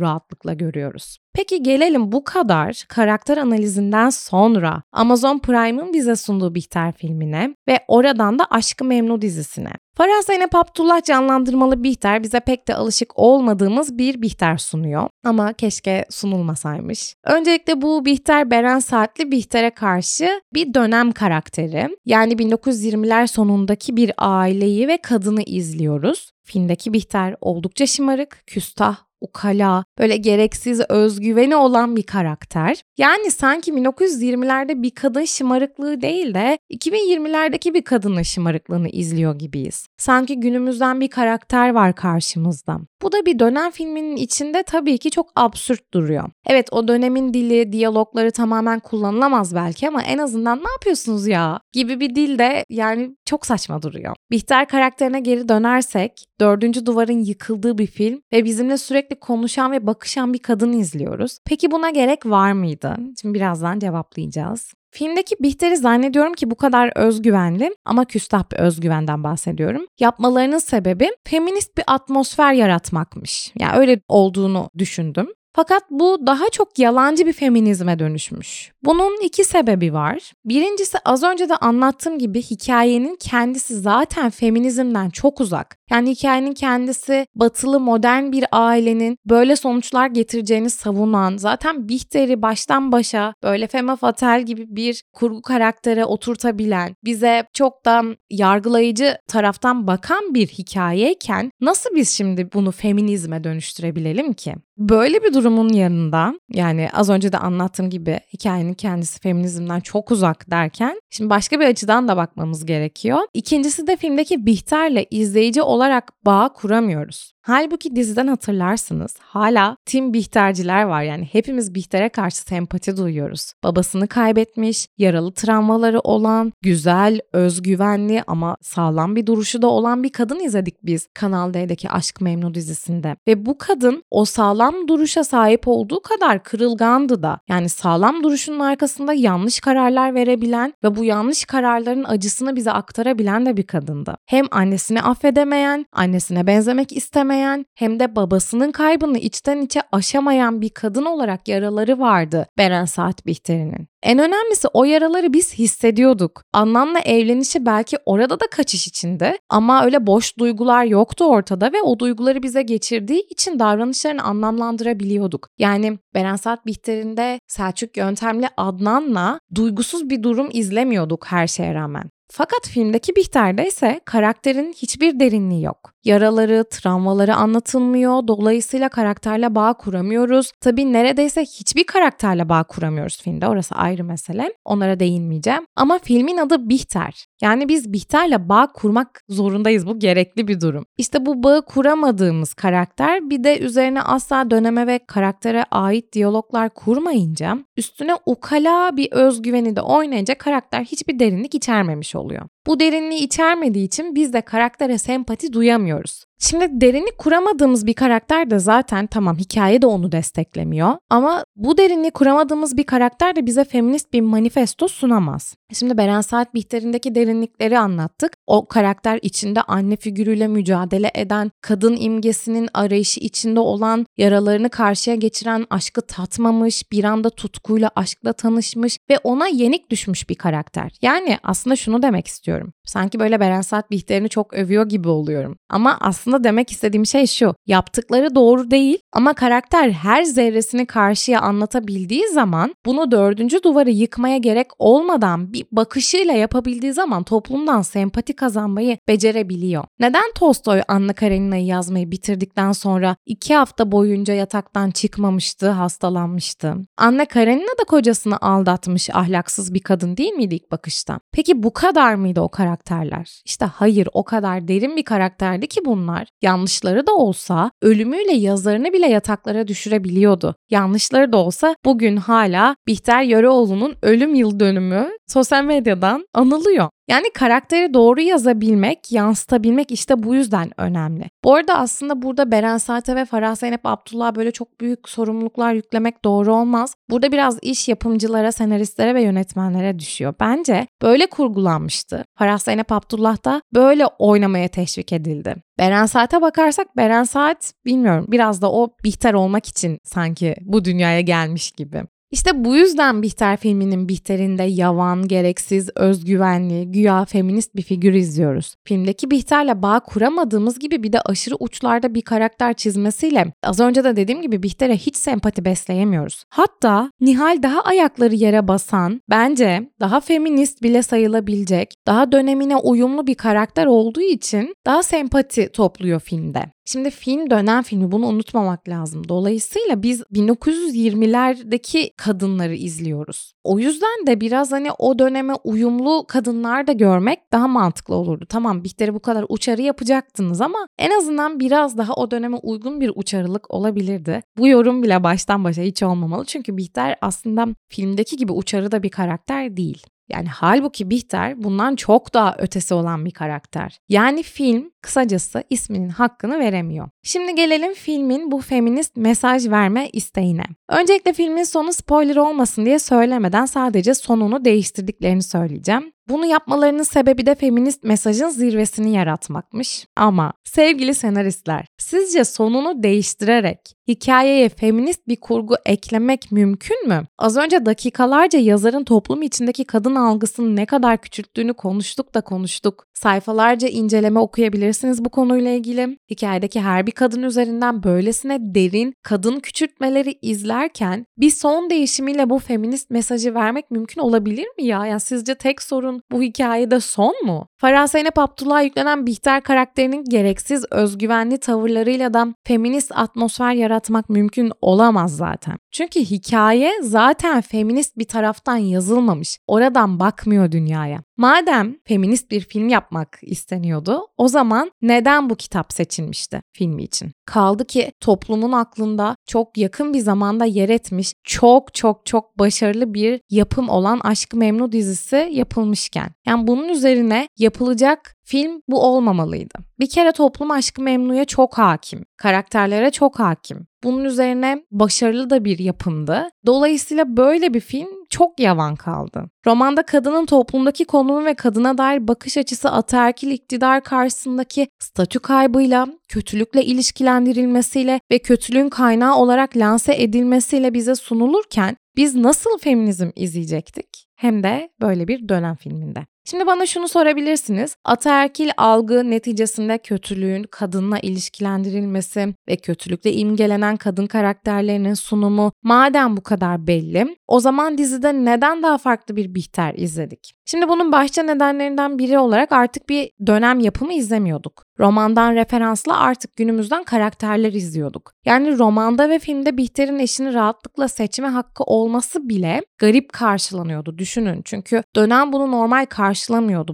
rahatlıkla 0.00 0.54
görüyoruz. 0.54 1.18
Peki 1.34 1.62
gelelim 1.62 2.12
bu 2.12 2.24
kadar 2.24 2.84
karakter 2.88 3.36
analizinden 3.36 4.10
sonra 4.10 4.82
Amazon 4.92 5.38
Prime'ın 5.38 5.92
bize 5.92 6.16
sunduğu 6.16 6.54
Bihter 6.54 6.92
filmine 6.92 7.54
ve 7.68 7.78
oradan 7.88 8.38
da 8.38 8.44
Aşkı 8.50 8.84
Memnu 8.84 9.22
dizisine. 9.22 9.70
Farah 9.94 10.22
Zeynep 10.22 10.54
Abdullah 10.54 11.02
canlandırmalı 11.04 11.82
Bihter 11.82 12.22
bize 12.22 12.40
pek 12.40 12.68
de 12.68 12.74
alışık 12.74 13.18
olmadığımız 13.18 13.98
bir 13.98 14.22
Bihter 14.22 14.56
sunuyor. 14.56 15.08
Ama 15.24 15.52
keşke 15.52 16.04
sunulmasaymış. 16.10 17.14
Öncelikle 17.24 17.82
bu 17.82 18.04
Bihter 18.04 18.50
Beren 18.50 18.78
Saatli 18.78 19.30
Bihter'e 19.30 19.70
karşı 19.70 20.40
bir 20.54 20.74
dönem 20.74 21.12
karakteri. 21.12 21.96
Yani 22.06 22.32
1920'ler 22.34 23.26
sonundaki 23.26 23.96
bir 23.96 24.12
aileyi 24.18 24.88
ve 24.88 24.96
kadını 24.96 25.42
izliyoruz. 25.42 26.30
Filmdeki 26.44 26.92
Bihter 26.92 27.36
oldukça 27.40 27.86
şımarık, 27.86 28.42
küstah, 28.46 28.96
ukala, 29.20 29.84
böyle 29.98 30.16
gereksiz 30.16 30.80
özgüveni 30.88 31.56
olan 31.56 31.96
bir 31.96 32.02
karakter. 32.02 32.82
Yani 32.98 33.30
sanki 33.30 33.72
1920'lerde 33.72 34.82
bir 34.82 34.90
kadın 34.90 35.24
şımarıklığı 35.24 36.00
değil 36.00 36.34
de 36.34 36.58
2020'lerdeki 36.72 37.74
bir 37.74 37.82
kadının 37.82 38.22
şımarıklığını 38.22 38.88
izliyor 38.88 39.38
gibiyiz. 39.38 39.86
Sanki 39.98 40.40
günümüzden 40.40 41.00
bir 41.00 41.08
karakter 41.08 41.70
var 41.70 41.94
karşımızda. 41.94 42.80
Bu 43.02 43.12
da 43.12 43.26
bir 43.26 43.38
dönem 43.38 43.70
filminin 43.70 44.16
içinde 44.16 44.62
tabii 44.62 44.98
ki 44.98 45.10
çok 45.10 45.30
absürt 45.36 45.94
duruyor. 45.94 46.30
Evet 46.46 46.68
o 46.72 46.88
dönemin 46.88 47.34
dili, 47.34 47.72
diyalogları 47.72 48.30
tamamen 48.30 48.80
kullanılamaz 48.80 49.54
belki 49.54 49.88
ama 49.88 50.02
en 50.02 50.18
azından 50.18 50.58
ne 50.58 50.70
yapıyorsunuz 50.70 51.26
ya 51.26 51.60
gibi 51.72 52.00
bir 52.00 52.14
dilde 52.14 52.64
yani 52.68 53.16
çok 53.24 53.46
saçma 53.46 53.82
duruyor. 53.82 54.16
Bihter 54.30 54.68
karakterine 54.68 55.20
geri 55.20 55.48
dönersek 55.48 56.24
dördüncü 56.40 56.86
duvarın 56.86 57.24
yıkıldığı 57.24 57.78
bir 57.78 57.86
film 57.86 58.20
ve 58.32 58.44
bizimle 58.44 58.78
sürekli 58.78 59.09
konuşan 59.14 59.72
ve 59.72 59.86
bakışan 59.86 60.34
bir 60.34 60.38
kadın 60.38 60.72
izliyoruz. 60.72 61.38
Peki 61.46 61.70
buna 61.70 61.90
gerek 61.90 62.26
var 62.26 62.52
mıydı? 62.52 62.96
Şimdi 63.20 63.34
birazdan 63.34 63.78
cevaplayacağız. 63.78 64.72
Filmdeki 64.92 65.36
Bihter'i 65.40 65.76
zannediyorum 65.76 66.34
ki 66.34 66.50
bu 66.50 66.54
kadar 66.54 66.92
özgüvenli 66.96 67.74
ama 67.84 68.04
küstah 68.04 68.52
bir 68.52 68.56
özgüvenden 68.56 69.24
bahsediyorum. 69.24 69.86
Yapmalarının 70.00 70.58
sebebi 70.58 71.10
feminist 71.28 71.76
bir 71.78 71.84
atmosfer 71.86 72.52
yaratmakmış. 72.52 73.52
Yani 73.58 73.78
öyle 73.78 74.00
olduğunu 74.08 74.70
düşündüm. 74.78 75.28
Fakat 75.52 75.82
bu 75.90 76.26
daha 76.26 76.48
çok 76.52 76.78
yalancı 76.78 77.26
bir 77.26 77.32
feminizme 77.32 77.98
dönüşmüş. 77.98 78.72
Bunun 78.84 79.20
iki 79.22 79.44
sebebi 79.44 79.92
var. 79.92 80.32
Birincisi 80.44 80.98
az 81.04 81.22
önce 81.22 81.48
de 81.48 81.56
anlattığım 81.56 82.18
gibi 82.18 82.42
hikayenin 82.42 83.16
kendisi 83.20 83.74
zaten 83.80 84.30
feminizmden 84.30 85.10
çok 85.10 85.40
uzak. 85.40 85.76
Yani 85.90 86.10
hikayenin 86.10 86.52
kendisi 86.52 87.26
batılı 87.34 87.80
modern 87.80 88.32
bir 88.32 88.44
ailenin 88.52 89.18
böyle 89.26 89.56
sonuçlar 89.56 90.06
getireceğini 90.06 90.70
savunan, 90.70 91.36
zaten 91.36 91.88
Bihter'i 91.88 92.42
baştan 92.42 92.92
başa 92.92 93.34
böyle 93.42 93.66
femme 93.66 93.96
fatale 93.96 94.42
gibi 94.42 94.66
bir 94.68 95.02
kurgu 95.12 95.42
karaktere 95.42 96.04
oturtabilen, 96.04 96.96
bize 97.04 97.44
çok 97.52 97.84
da 97.84 98.04
yargılayıcı 98.30 99.18
taraftan 99.28 99.86
bakan 99.86 100.34
bir 100.34 100.46
hikayeyken 100.46 101.50
nasıl 101.60 101.90
biz 101.94 102.10
şimdi 102.10 102.52
bunu 102.52 102.70
feminizme 102.70 103.44
dönüştürebilelim 103.44 104.32
ki? 104.32 104.54
Böyle 104.78 105.22
bir 105.22 105.34
durumun 105.40 105.68
yanında 105.68 106.34
yani 106.52 106.88
az 106.92 107.10
önce 107.10 107.32
de 107.32 107.38
anlattığım 107.38 107.90
gibi 107.90 108.20
hikayenin 108.32 108.74
kendisi 108.74 109.20
feminizmden 109.20 109.80
çok 109.80 110.10
uzak 110.10 110.50
derken 110.50 111.00
şimdi 111.10 111.30
başka 111.30 111.60
bir 111.60 111.66
açıdan 111.66 112.08
da 112.08 112.16
bakmamız 112.16 112.66
gerekiyor. 112.66 113.18
İkincisi 113.34 113.86
de 113.86 113.96
filmdeki 113.96 114.46
Bihter'le 114.46 115.06
izleyici 115.10 115.62
olarak 115.62 116.12
bağ 116.24 116.52
kuramıyoruz. 116.52 117.32
Halbuki 117.42 117.96
diziden 117.96 118.26
hatırlarsınız 118.26 119.16
hala 119.20 119.76
Tim 119.86 120.12
Bihterciler 120.12 120.82
var 120.82 121.02
yani 121.02 121.28
hepimiz 121.32 121.74
Bihter'e 121.74 122.08
karşı 122.08 122.36
sempati 122.36 122.96
duyuyoruz. 122.96 123.52
Babasını 123.64 124.08
kaybetmiş, 124.08 124.86
yaralı 124.98 125.32
travmaları 125.32 126.00
olan, 126.00 126.52
güzel, 126.62 127.20
özgüvenli 127.32 128.22
ama 128.26 128.56
sağlam 128.60 129.16
bir 129.16 129.26
duruşu 129.26 129.62
da 129.62 129.66
olan 129.66 130.02
bir 130.02 130.12
kadın 130.12 130.40
izledik 130.40 130.74
biz 130.82 131.06
Kanal 131.14 131.54
D'deki 131.54 131.90
Aşk 131.90 132.20
Memnu 132.20 132.54
dizisinde. 132.54 133.16
Ve 133.28 133.46
bu 133.46 133.58
kadın 133.58 134.02
o 134.10 134.24
sağlam 134.24 134.88
duruşa 134.88 135.24
sahip 135.24 135.68
olduğu 135.68 136.02
kadar 136.02 136.42
kırılgandı 136.42 137.22
da. 137.22 137.40
Yani 137.48 137.68
sağlam 137.68 138.22
duruşunun 138.22 138.60
arkasında 138.60 139.12
yanlış 139.12 139.60
kararlar 139.60 140.14
verebilen 140.14 140.74
ve 140.84 140.96
bu 140.96 141.04
yanlış 141.04 141.44
kararların 141.44 142.04
acısını 142.04 142.56
bize 142.56 142.72
aktarabilen 142.72 143.46
de 143.46 143.56
bir 143.56 143.66
kadındı. 143.66 144.16
Hem 144.26 144.46
annesini 144.50 145.02
affedemeyen, 145.02 145.86
annesine 145.92 146.46
benzemek 146.46 146.92
istemeyen 146.92 147.29
edemeyen 147.30 147.66
hem 147.74 148.00
de 148.00 148.16
babasının 148.16 148.72
kaybını 148.72 149.18
içten 149.18 149.60
içe 149.60 149.80
aşamayan 149.92 150.60
bir 150.60 150.70
kadın 150.70 151.04
olarak 151.04 151.48
yaraları 151.48 151.98
vardı 151.98 152.46
Beren 152.58 152.84
Saat 152.84 153.26
Bihter'inin. 153.26 153.88
En 154.02 154.18
önemlisi 154.18 154.68
o 154.68 154.84
yaraları 154.84 155.32
biz 155.32 155.54
hissediyorduk. 155.54 156.42
Anlamla 156.52 157.00
evlenişi 157.00 157.66
belki 157.66 157.96
orada 158.06 158.40
da 158.40 158.46
kaçış 158.50 158.86
içinde 158.86 159.38
ama 159.48 159.84
öyle 159.84 160.06
boş 160.06 160.38
duygular 160.38 160.84
yoktu 160.84 161.24
ortada 161.24 161.72
ve 161.72 161.82
o 161.82 161.98
duyguları 161.98 162.42
bize 162.42 162.62
geçirdiği 162.62 163.26
için 163.30 163.58
davranışlarını 163.58 164.22
anlamlandırabiliyorduk. 164.22 165.48
Yani 165.58 165.98
Beren 166.14 166.36
Saat 166.36 166.66
Bihter'inde 166.66 167.40
Selçuk 167.46 167.96
Yöntemli 167.96 168.48
Adnan'la 168.56 169.40
duygusuz 169.54 170.10
bir 170.10 170.22
durum 170.22 170.48
izlemiyorduk 170.52 171.26
her 171.26 171.46
şeye 171.46 171.74
rağmen. 171.74 172.10
Fakat 172.32 172.68
filmdeki 172.68 173.16
Bihter'de 173.16 173.66
ise 173.66 174.00
karakterin 174.04 174.72
hiçbir 174.72 175.20
derinliği 175.20 175.64
yok. 175.64 175.92
Yaraları, 176.04 176.64
travmaları 176.70 177.34
anlatılmıyor. 177.34 178.28
Dolayısıyla 178.28 178.88
karakterle 178.88 179.54
bağ 179.54 179.74
kuramıyoruz. 179.74 180.52
Tabii 180.60 180.92
neredeyse 180.92 181.42
hiçbir 181.42 181.84
karakterle 181.84 182.48
bağ 182.48 182.64
kuramıyoruz 182.64 183.22
filmde. 183.22 183.48
Orası 183.48 183.74
ayrı 183.74 184.04
mesele. 184.04 184.54
Onlara 184.64 185.00
değinmeyeceğim. 185.00 185.64
Ama 185.76 185.98
filmin 185.98 186.36
adı 186.36 186.68
Bihter. 186.68 187.26
Yani 187.40 187.68
biz 187.68 187.92
Bihter'le 187.92 188.48
bağ 188.48 188.72
kurmak 188.72 189.24
zorundayız. 189.28 189.86
Bu 189.86 189.98
gerekli 189.98 190.48
bir 190.48 190.60
durum. 190.60 190.86
İşte 190.98 191.26
bu 191.26 191.42
bağı 191.42 191.64
kuramadığımız 191.64 192.54
karakter 192.54 193.30
bir 193.30 193.44
de 193.44 193.58
üzerine 193.58 194.02
asla 194.02 194.50
döneme 194.50 194.86
ve 194.86 195.00
karaktere 195.06 195.64
ait 195.70 196.12
diyaloglar 196.12 196.70
kurmayınca 196.70 197.58
üstüne 197.76 198.14
ukala 198.26 198.96
bir 198.96 199.12
özgüveni 199.12 199.76
de 199.76 199.80
oynayınca 199.80 200.34
karakter 200.34 200.84
hiçbir 200.84 201.18
derinlik 201.18 201.54
içermemiş 201.54 202.14
oluyor. 202.16 202.42
Bu 202.66 202.80
derinliği 202.80 203.20
içermediği 203.20 203.86
için 203.86 204.14
biz 204.14 204.32
de 204.32 204.40
karaktere 204.40 204.98
sempati 204.98 205.52
duyamıyoruz. 205.52 206.24
Şimdi 206.42 206.80
derinlik 206.80 207.18
kuramadığımız 207.18 207.86
bir 207.86 207.94
karakter 207.94 208.50
de 208.50 208.58
zaten 208.58 209.06
tamam 209.06 209.38
hikaye 209.38 209.82
de 209.82 209.86
onu 209.86 210.12
desteklemiyor 210.12 210.96
ama 211.10 211.44
bu 211.56 211.78
derinliği 211.78 212.10
kuramadığımız 212.10 212.76
bir 212.76 212.84
karakter 212.84 213.36
de 213.36 213.46
bize 213.46 213.64
feminist 213.64 214.12
bir 214.12 214.20
manifesto 214.20 214.88
sunamaz. 214.88 215.54
Şimdi 215.72 215.98
Beren 215.98 216.20
Saat 216.20 216.54
Bihter'indeki 216.54 217.14
derinlikleri 217.14 217.78
anlattık. 217.78 218.32
O 218.46 218.66
karakter 218.66 219.18
içinde 219.22 219.62
anne 219.62 219.96
figürüyle 219.96 220.48
mücadele 220.48 221.10
eden, 221.14 221.50
kadın 221.60 221.96
imgesinin 221.96 222.68
arayışı 222.74 223.20
içinde 223.20 223.60
olan, 223.60 224.06
yaralarını 224.16 224.70
karşıya 224.70 225.16
geçiren, 225.16 225.66
aşkı 225.70 226.02
tatmamış, 226.02 226.92
bir 226.92 227.04
anda 227.04 227.30
tutkuyla 227.30 227.90
aşkla 227.96 228.32
tanışmış 228.32 228.98
ve 229.10 229.18
ona 229.18 229.46
yenik 229.46 229.90
düşmüş 229.90 230.28
bir 230.28 230.34
karakter. 230.34 230.92
Yani 231.02 231.38
aslında 231.42 231.76
şunu 231.76 232.02
demek 232.02 232.26
istiyorum. 232.26 232.49
Sanki 232.84 233.20
böyle 233.20 233.40
Beren 233.40 233.60
Saat 233.60 233.90
Bihter'ini 233.90 234.28
çok 234.28 234.54
övüyor 234.54 234.88
gibi 234.88 235.08
oluyorum. 235.08 235.56
Ama 235.70 235.98
aslında 236.00 236.44
demek 236.44 236.70
istediğim 236.70 237.06
şey 237.06 237.26
şu. 237.26 237.54
Yaptıkları 237.66 238.34
doğru 238.34 238.70
değil 238.70 238.98
ama 239.12 239.34
karakter 239.34 239.90
her 239.90 240.22
zerresini 240.22 240.86
karşıya 240.86 241.40
anlatabildiği 241.40 242.28
zaman 242.28 242.74
bunu 242.86 243.10
dördüncü 243.10 243.62
duvarı 243.62 243.90
yıkmaya 243.90 244.36
gerek 244.36 244.66
olmadan 244.78 245.52
bir 245.52 245.66
bakışıyla 245.72 246.34
yapabildiği 246.34 246.92
zaman 246.92 247.22
toplumdan 247.22 247.82
sempati 247.82 248.36
kazanmayı 248.36 248.98
becerebiliyor. 249.08 249.84
Neden 250.00 250.32
Tolstoy 250.34 250.82
Anna 250.88 251.12
Karenina'yı 251.12 251.64
yazmayı 251.64 252.10
bitirdikten 252.10 252.72
sonra 252.72 253.16
iki 253.26 253.54
hafta 253.54 253.92
boyunca 253.92 254.34
yataktan 254.34 254.90
çıkmamıştı, 254.90 255.68
hastalanmıştı? 255.70 256.74
Anna 256.98 257.24
Karenina 257.24 257.78
da 257.80 257.84
kocasını 257.84 258.38
aldatmış 258.40 259.10
ahlaksız 259.10 259.74
bir 259.74 259.80
kadın 259.80 260.16
değil 260.16 260.32
miydi 260.32 260.54
ilk 260.54 260.70
bakışta? 260.70 261.20
Peki 261.32 261.62
bu 261.62 261.72
kadar 261.72 262.14
mıydı 262.14 262.39
o 262.40 262.48
karakterler? 262.48 263.42
İşte 263.46 263.64
hayır 263.64 264.08
o 264.12 264.24
kadar 264.24 264.68
derin 264.68 264.96
bir 264.96 265.04
karakterdi 265.04 265.66
ki 265.66 265.80
bunlar. 265.84 266.28
Yanlışları 266.42 267.06
da 267.06 267.14
olsa 267.14 267.70
ölümüyle 267.82 268.32
yazarını 268.32 268.92
bile 268.92 269.06
yataklara 269.06 269.68
düşürebiliyordu. 269.68 270.54
Yanlışları 270.70 271.32
da 271.32 271.36
olsa 271.36 271.74
bugün 271.84 272.16
hala 272.16 272.76
Bihter 272.86 273.22
Yöreoğlu'nun 273.22 273.94
ölüm 274.02 274.34
yıl 274.34 274.60
dönümü 274.60 275.10
sosyal 275.26 275.64
medyadan 275.64 276.26
anılıyor. 276.34 276.88
Yani 277.10 277.26
karakteri 277.34 277.94
doğru 277.94 278.20
yazabilmek, 278.20 279.12
yansıtabilmek 279.12 279.90
işte 279.90 280.22
bu 280.22 280.34
yüzden 280.34 280.70
önemli. 280.76 281.24
Bu 281.44 281.54
arada 281.54 281.78
aslında 281.78 282.22
burada 282.22 282.50
Beren 282.50 282.78
Saat'e 282.78 283.16
ve 283.16 283.24
Farah 283.24 283.54
Zeynep 283.54 283.80
Abdullah 283.84 284.34
böyle 284.34 284.50
çok 284.50 284.80
büyük 284.80 285.08
sorumluluklar 285.08 285.74
yüklemek 285.74 286.24
doğru 286.24 286.54
olmaz. 286.54 286.94
Burada 287.10 287.32
biraz 287.32 287.58
iş 287.62 287.88
yapımcılara, 287.88 288.52
senaristlere 288.52 289.14
ve 289.14 289.22
yönetmenlere 289.22 289.98
düşüyor. 289.98 290.34
Bence 290.40 290.86
böyle 291.02 291.26
kurgulanmıştı. 291.26 292.24
Farah 292.38 292.58
Zeynep 292.58 292.92
Abdullah 292.92 293.44
da 293.44 293.62
böyle 293.74 294.06
oynamaya 294.06 294.68
teşvik 294.68 295.12
edildi. 295.12 295.56
Beren 295.78 296.06
Saat'e 296.06 296.40
bakarsak 296.40 296.96
Beren 296.96 297.24
Saat 297.24 297.72
bilmiyorum 297.84 298.26
biraz 298.28 298.62
da 298.62 298.72
o 298.72 298.88
Bihter 299.04 299.34
olmak 299.34 299.66
için 299.66 299.98
sanki 300.04 300.56
bu 300.60 300.84
dünyaya 300.84 301.20
gelmiş 301.20 301.70
gibi. 301.70 302.02
İşte 302.32 302.64
bu 302.64 302.76
yüzden 302.76 303.22
Bihter 303.22 303.56
filminin 303.56 304.08
Bihter'inde 304.08 304.62
yavan, 304.62 305.28
gereksiz, 305.28 305.90
özgüvenli, 305.96 306.92
güya 306.92 307.24
feminist 307.24 307.76
bir 307.76 307.82
figür 307.82 308.14
izliyoruz. 308.14 308.74
Filmdeki 308.84 309.30
Bihter'le 309.30 309.82
bağ 309.82 310.00
kuramadığımız 310.00 310.78
gibi 310.78 311.02
bir 311.02 311.12
de 311.12 311.20
aşırı 311.20 311.54
uçlarda 311.60 312.14
bir 312.14 312.22
karakter 312.22 312.74
çizmesiyle 312.74 313.52
az 313.62 313.80
önce 313.80 314.04
de 314.04 314.16
dediğim 314.16 314.42
gibi 314.42 314.62
Bihter'e 314.62 314.96
hiç 314.96 315.16
sempati 315.16 315.64
besleyemiyoruz. 315.64 316.44
Hatta 316.50 317.10
Nihal 317.20 317.62
daha 317.62 317.80
ayakları 317.80 318.34
yere 318.34 318.68
basan, 318.68 319.20
bence 319.30 319.90
daha 320.00 320.20
feminist 320.20 320.82
bile 320.82 321.02
sayılabilecek, 321.02 321.94
daha 322.06 322.32
dönemine 322.32 322.76
uyumlu 322.76 323.26
bir 323.26 323.34
karakter 323.34 323.86
olduğu 323.86 324.20
için 324.20 324.74
daha 324.86 325.02
sempati 325.02 325.68
topluyor 325.72 326.20
filmde. 326.20 326.64
Şimdi 326.92 327.10
film 327.10 327.50
dönem 327.50 327.82
filmi 327.82 328.12
bunu 328.12 328.26
unutmamak 328.26 328.88
lazım. 328.88 329.28
Dolayısıyla 329.28 330.02
biz 330.02 330.20
1920'lerdeki 330.20 332.10
kadınları 332.16 332.74
izliyoruz. 332.74 333.52
O 333.64 333.78
yüzden 333.78 334.26
de 334.26 334.40
biraz 334.40 334.72
hani 334.72 334.88
o 334.98 335.18
döneme 335.18 335.54
uyumlu 335.64 336.24
kadınlar 336.28 336.86
da 336.86 336.92
görmek 336.92 337.52
daha 337.52 337.68
mantıklı 337.68 338.14
olurdu. 338.14 338.44
Tamam 338.48 338.84
Bihter'i 338.84 339.14
bu 339.14 339.20
kadar 339.20 339.44
uçarı 339.48 339.82
yapacaktınız 339.82 340.60
ama 340.60 340.78
en 340.98 341.18
azından 341.18 341.60
biraz 341.60 341.98
daha 341.98 342.12
o 342.12 342.30
döneme 342.30 342.56
uygun 342.56 343.00
bir 343.00 343.12
uçarılık 343.14 343.74
olabilirdi. 343.74 344.42
Bu 344.58 344.68
yorum 344.68 345.02
bile 345.02 345.22
baştan 345.22 345.64
başa 345.64 345.82
hiç 345.82 346.02
olmamalı. 346.02 346.44
Çünkü 346.44 346.76
Bihter 346.76 347.16
aslında 347.20 347.66
filmdeki 347.88 348.36
gibi 348.36 348.52
uçarı 348.52 348.92
da 348.92 349.02
bir 349.02 349.10
karakter 349.10 349.76
değil. 349.76 350.06
Yani 350.30 350.48
halbuki 350.48 351.10
Bihter 351.10 351.64
bundan 351.64 351.96
çok 351.96 352.34
daha 352.34 352.56
ötesi 352.58 352.94
olan 352.94 353.24
bir 353.24 353.30
karakter. 353.30 354.00
Yani 354.08 354.42
film 354.42 354.90
kısacası 355.02 355.64
isminin 355.70 356.08
hakkını 356.08 356.58
veremiyor. 356.58 357.08
Şimdi 357.22 357.54
gelelim 357.54 357.94
filmin 357.94 358.50
bu 358.50 358.60
feminist 358.60 359.16
mesaj 359.16 359.68
verme 359.68 360.08
isteğine. 360.12 360.64
Öncelikle 360.88 361.32
filmin 361.32 361.62
sonu 361.62 361.92
spoiler 361.92 362.36
olmasın 362.36 362.84
diye 362.84 362.98
söylemeden 362.98 363.66
sadece 363.66 364.14
sonunu 364.14 364.64
değiştirdiklerini 364.64 365.42
söyleyeceğim. 365.42 366.12
Bunu 366.28 366.46
yapmalarının 366.46 367.02
sebebi 367.02 367.46
de 367.46 367.54
feminist 367.54 368.04
mesajın 368.04 368.48
zirvesini 368.48 369.12
yaratmakmış. 369.12 370.06
Ama 370.16 370.52
sevgili 370.64 371.14
senaristler, 371.14 371.86
sizce 371.98 372.44
sonunu 372.44 373.02
değiştirerek 373.02 373.78
hikayeye 374.10 374.68
feminist 374.68 375.28
bir 375.28 375.36
kurgu 375.36 375.74
eklemek 375.86 376.52
mümkün 376.52 377.08
mü? 377.08 377.22
Az 377.38 377.56
önce 377.56 377.86
dakikalarca 377.86 378.58
yazarın 378.58 379.04
toplum 379.04 379.42
içindeki 379.42 379.84
kadın 379.84 380.14
algısını 380.14 380.76
ne 380.76 380.86
kadar 380.86 381.18
küçülttüğünü 381.18 381.74
konuştuk 381.74 382.34
da 382.34 382.40
konuştuk. 382.40 383.04
Sayfalarca 383.14 383.88
inceleme 383.88 384.40
okuyabilirsiniz 384.40 385.24
bu 385.24 385.28
konuyla 385.28 385.70
ilgili. 385.70 386.18
Hikayedeki 386.30 386.80
her 386.80 387.06
bir 387.06 387.12
kadın 387.12 387.42
üzerinden 387.42 388.02
böylesine 388.02 388.58
derin 388.60 389.14
kadın 389.22 389.60
küçültmeleri 389.60 390.38
izlerken 390.42 391.24
bir 391.38 391.50
son 391.50 391.90
değişimiyle 391.90 392.50
bu 392.50 392.58
feminist 392.58 393.10
mesajı 393.10 393.54
vermek 393.54 393.90
mümkün 393.90 394.20
olabilir 394.20 394.66
mi 394.78 394.84
ya? 394.84 395.06
Yani 395.06 395.20
sizce 395.20 395.54
tek 395.54 395.82
sorun 395.82 396.22
bu 396.32 396.42
hikayede 396.42 397.00
son 397.00 397.34
mu? 397.44 397.66
Farah 397.80 398.06
Zeynep 398.06 398.38
Abdullah 398.38 398.82
yüklenen 398.82 399.26
Bihter 399.26 399.62
karakterinin 399.62 400.24
gereksiz 400.24 400.84
özgüvenli 400.90 401.58
tavırlarıyla 401.58 402.34
da 402.34 402.54
feminist 402.66 403.12
atmosfer 403.14 403.72
yaratmak 404.00 404.28
mümkün 404.28 404.72
olamaz 404.80 405.36
zaten. 405.36 405.78
Çünkü 405.90 406.20
hikaye 406.20 406.92
zaten 407.02 407.60
feminist 407.60 408.18
bir 408.18 408.28
taraftan 408.28 408.76
yazılmamış. 408.76 409.58
Oradan 409.66 410.20
bakmıyor 410.20 410.72
dünyaya. 410.72 411.22
Madem 411.40 411.96
feminist 412.04 412.50
bir 412.50 412.60
film 412.60 412.88
yapmak 412.88 413.38
isteniyordu, 413.42 414.26
o 414.36 414.48
zaman 414.48 414.90
neden 415.02 415.50
bu 415.50 415.56
kitap 415.56 415.92
seçilmişti 415.92 416.62
filmi 416.72 417.02
için? 417.02 417.32
Kaldı 417.46 417.84
ki 417.84 418.12
toplumun 418.20 418.72
aklında 418.72 419.36
çok 419.46 419.78
yakın 419.78 420.14
bir 420.14 420.18
zamanda 420.18 420.64
yer 420.64 420.88
etmiş, 420.88 421.34
çok 421.44 421.94
çok 421.94 422.26
çok 422.26 422.58
başarılı 422.58 423.14
bir 423.14 423.40
yapım 423.50 423.88
olan 423.88 424.20
Aşk-ı 424.24 424.56
Memnu 424.56 424.92
dizisi 424.92 425.48
yapılmışken. 425.52 426.30
Yani 426.46 426.66
bunun 426.66 426.88
üzerine 426.88 427.48
yapılacak 427.58 428.36
film 428.44 428.82
bu 428.88 429.02
olmamalıydı. 429.02 429.78
Bir 430.00 430.08
kere 430.08 430.32
toplum 430.32 430.70
aşkı 430.70 431.02
memnuya 431.02 431.44
çok 431.44 431.78
hakim. 431.78 432.24
Karakterlere 432.36 433.10
çok 433.10 433.38
hakim. 433.38 433.86
Bunun 434.04 434.24
üzerine 434.24 434.84
başarılı 434.90 435.50
da 435.50 435.64
bir 435.64 435.78
yapımdı. 435.78 436.48
Dolayısıyla 436.66 437.36
böyle 437.36 437.74
bir 437.74 437.80
film 437.80 438.19
çok 438.30 438.60
yavan 438.60 438.96
kaldı. 438.96 439.50
Romanda 439.66 440.02
kadının 440.02 440.46
toplumdaki 440.46 441.04
konumu 441.04 441.44
ve 441.44 441.54
kadına 441.54 441.98
dair 441.98 442.28
bakış 442.28 442.56
açısı 442.56 442.90
ataerkil 442.90 443.50
iktidar 443.50 444.04
karşısındaki 444.04 444.88
statü 444.98 445.38
kaybıyla, 445.38 446.06
kötülükle 446.28 446.84
ilişkilendirilmesiyle 446.84 448.20
ve 448.30 448.38
kötülüğün 448.38 448.88
kaynağı 448.88 449.36
olarak 449.36 449.76
lanse 449.76 450.22
edilmesiyle 450.22 450.94
bize 450.94 451.14
sunulurken 451.14 451.96
biz 452.16 452.34
nasıl 452.34 452.78
feminizm 452.78 453.30
izleyecektik? 453.36 454.26
Hem 454.36 454.62
de 454.62 454.90
böyle 455.00 455.28
bir 455.28 455.48
dönem 455.48 455.76
filminde. 455.76 456.26
Şimdi 456.44 456.66
bana 456.66 456.86
şunu 456.86 457.08
sorabilirsiniz. 457.08 457.96
Ataerkil 458.04 458.70
algı 458.76 459.30
neticesinde 459.30 459.98
kötülüğün 459.98 460.62
kadınla 460.62 461.18
ilişkilendirilmesi 461.18 462.54
ve 462.68 462.76
kötülükle 462.76 463.32
imgelenen 463.32 463.96
kadın 463.96 464.26
karakterlerinin 464.26 465.14
sunumu 465.14 465.72
madem 465.82 466.36
bu 466.36 466.42
kadar 466.42 466.86
belli, 466.86 467.36
o 467.48 467.60
zaman 467.60 467.98
dizide 467.98 468.32
neden 468.32 468.82
daha 468.82 468.98
farklı 468.98 469.36
bir 469.36 469.54
Bihter 469.54 469.94
izledik? 469.94 470.54
Şimdi 470.66 470.88
bunun 470.88 471.12
başta 471.12 471.42
nedenlerinden 471.42 472.18
biri 472.18 472.38
olarak 472.38 472.72
artık 472.72 473.08
bir 473.08 473.30
dönem 473.46 473.80
yapımı 473.80 474.12
izlemiyorduk. 474.12 474.84
Romandan 474.98 475.54
referansla 475.54 476.18
artık 476.18 476.56
günümüzden 476.56 477.04
karakterler 477.04 477.72
izliyorduk. 477.72 478.32
Yani 478.44 478.78
romanda 478.78 479.30
ve 479.30 479.38
filmde 479.38 479.76
Bihter'in 479.76 480.18
eşini 480.18 480.54
rahatlıkla 480.54 481.08
seçme 481.08 481.48
hakkı 481.48 481.84
olması 481.84 482.48
bile 482.48 482.82
garip 482.98 483.32
karşılanıyordu 483.32 484.18
düşünün. 484.18 484.62
Çünkü 484.64 485.02
dönem 485.16 485.52
bunu 485.52 485.70
normal 485.70 486.06
karşılamıyordu. 486.06 486.29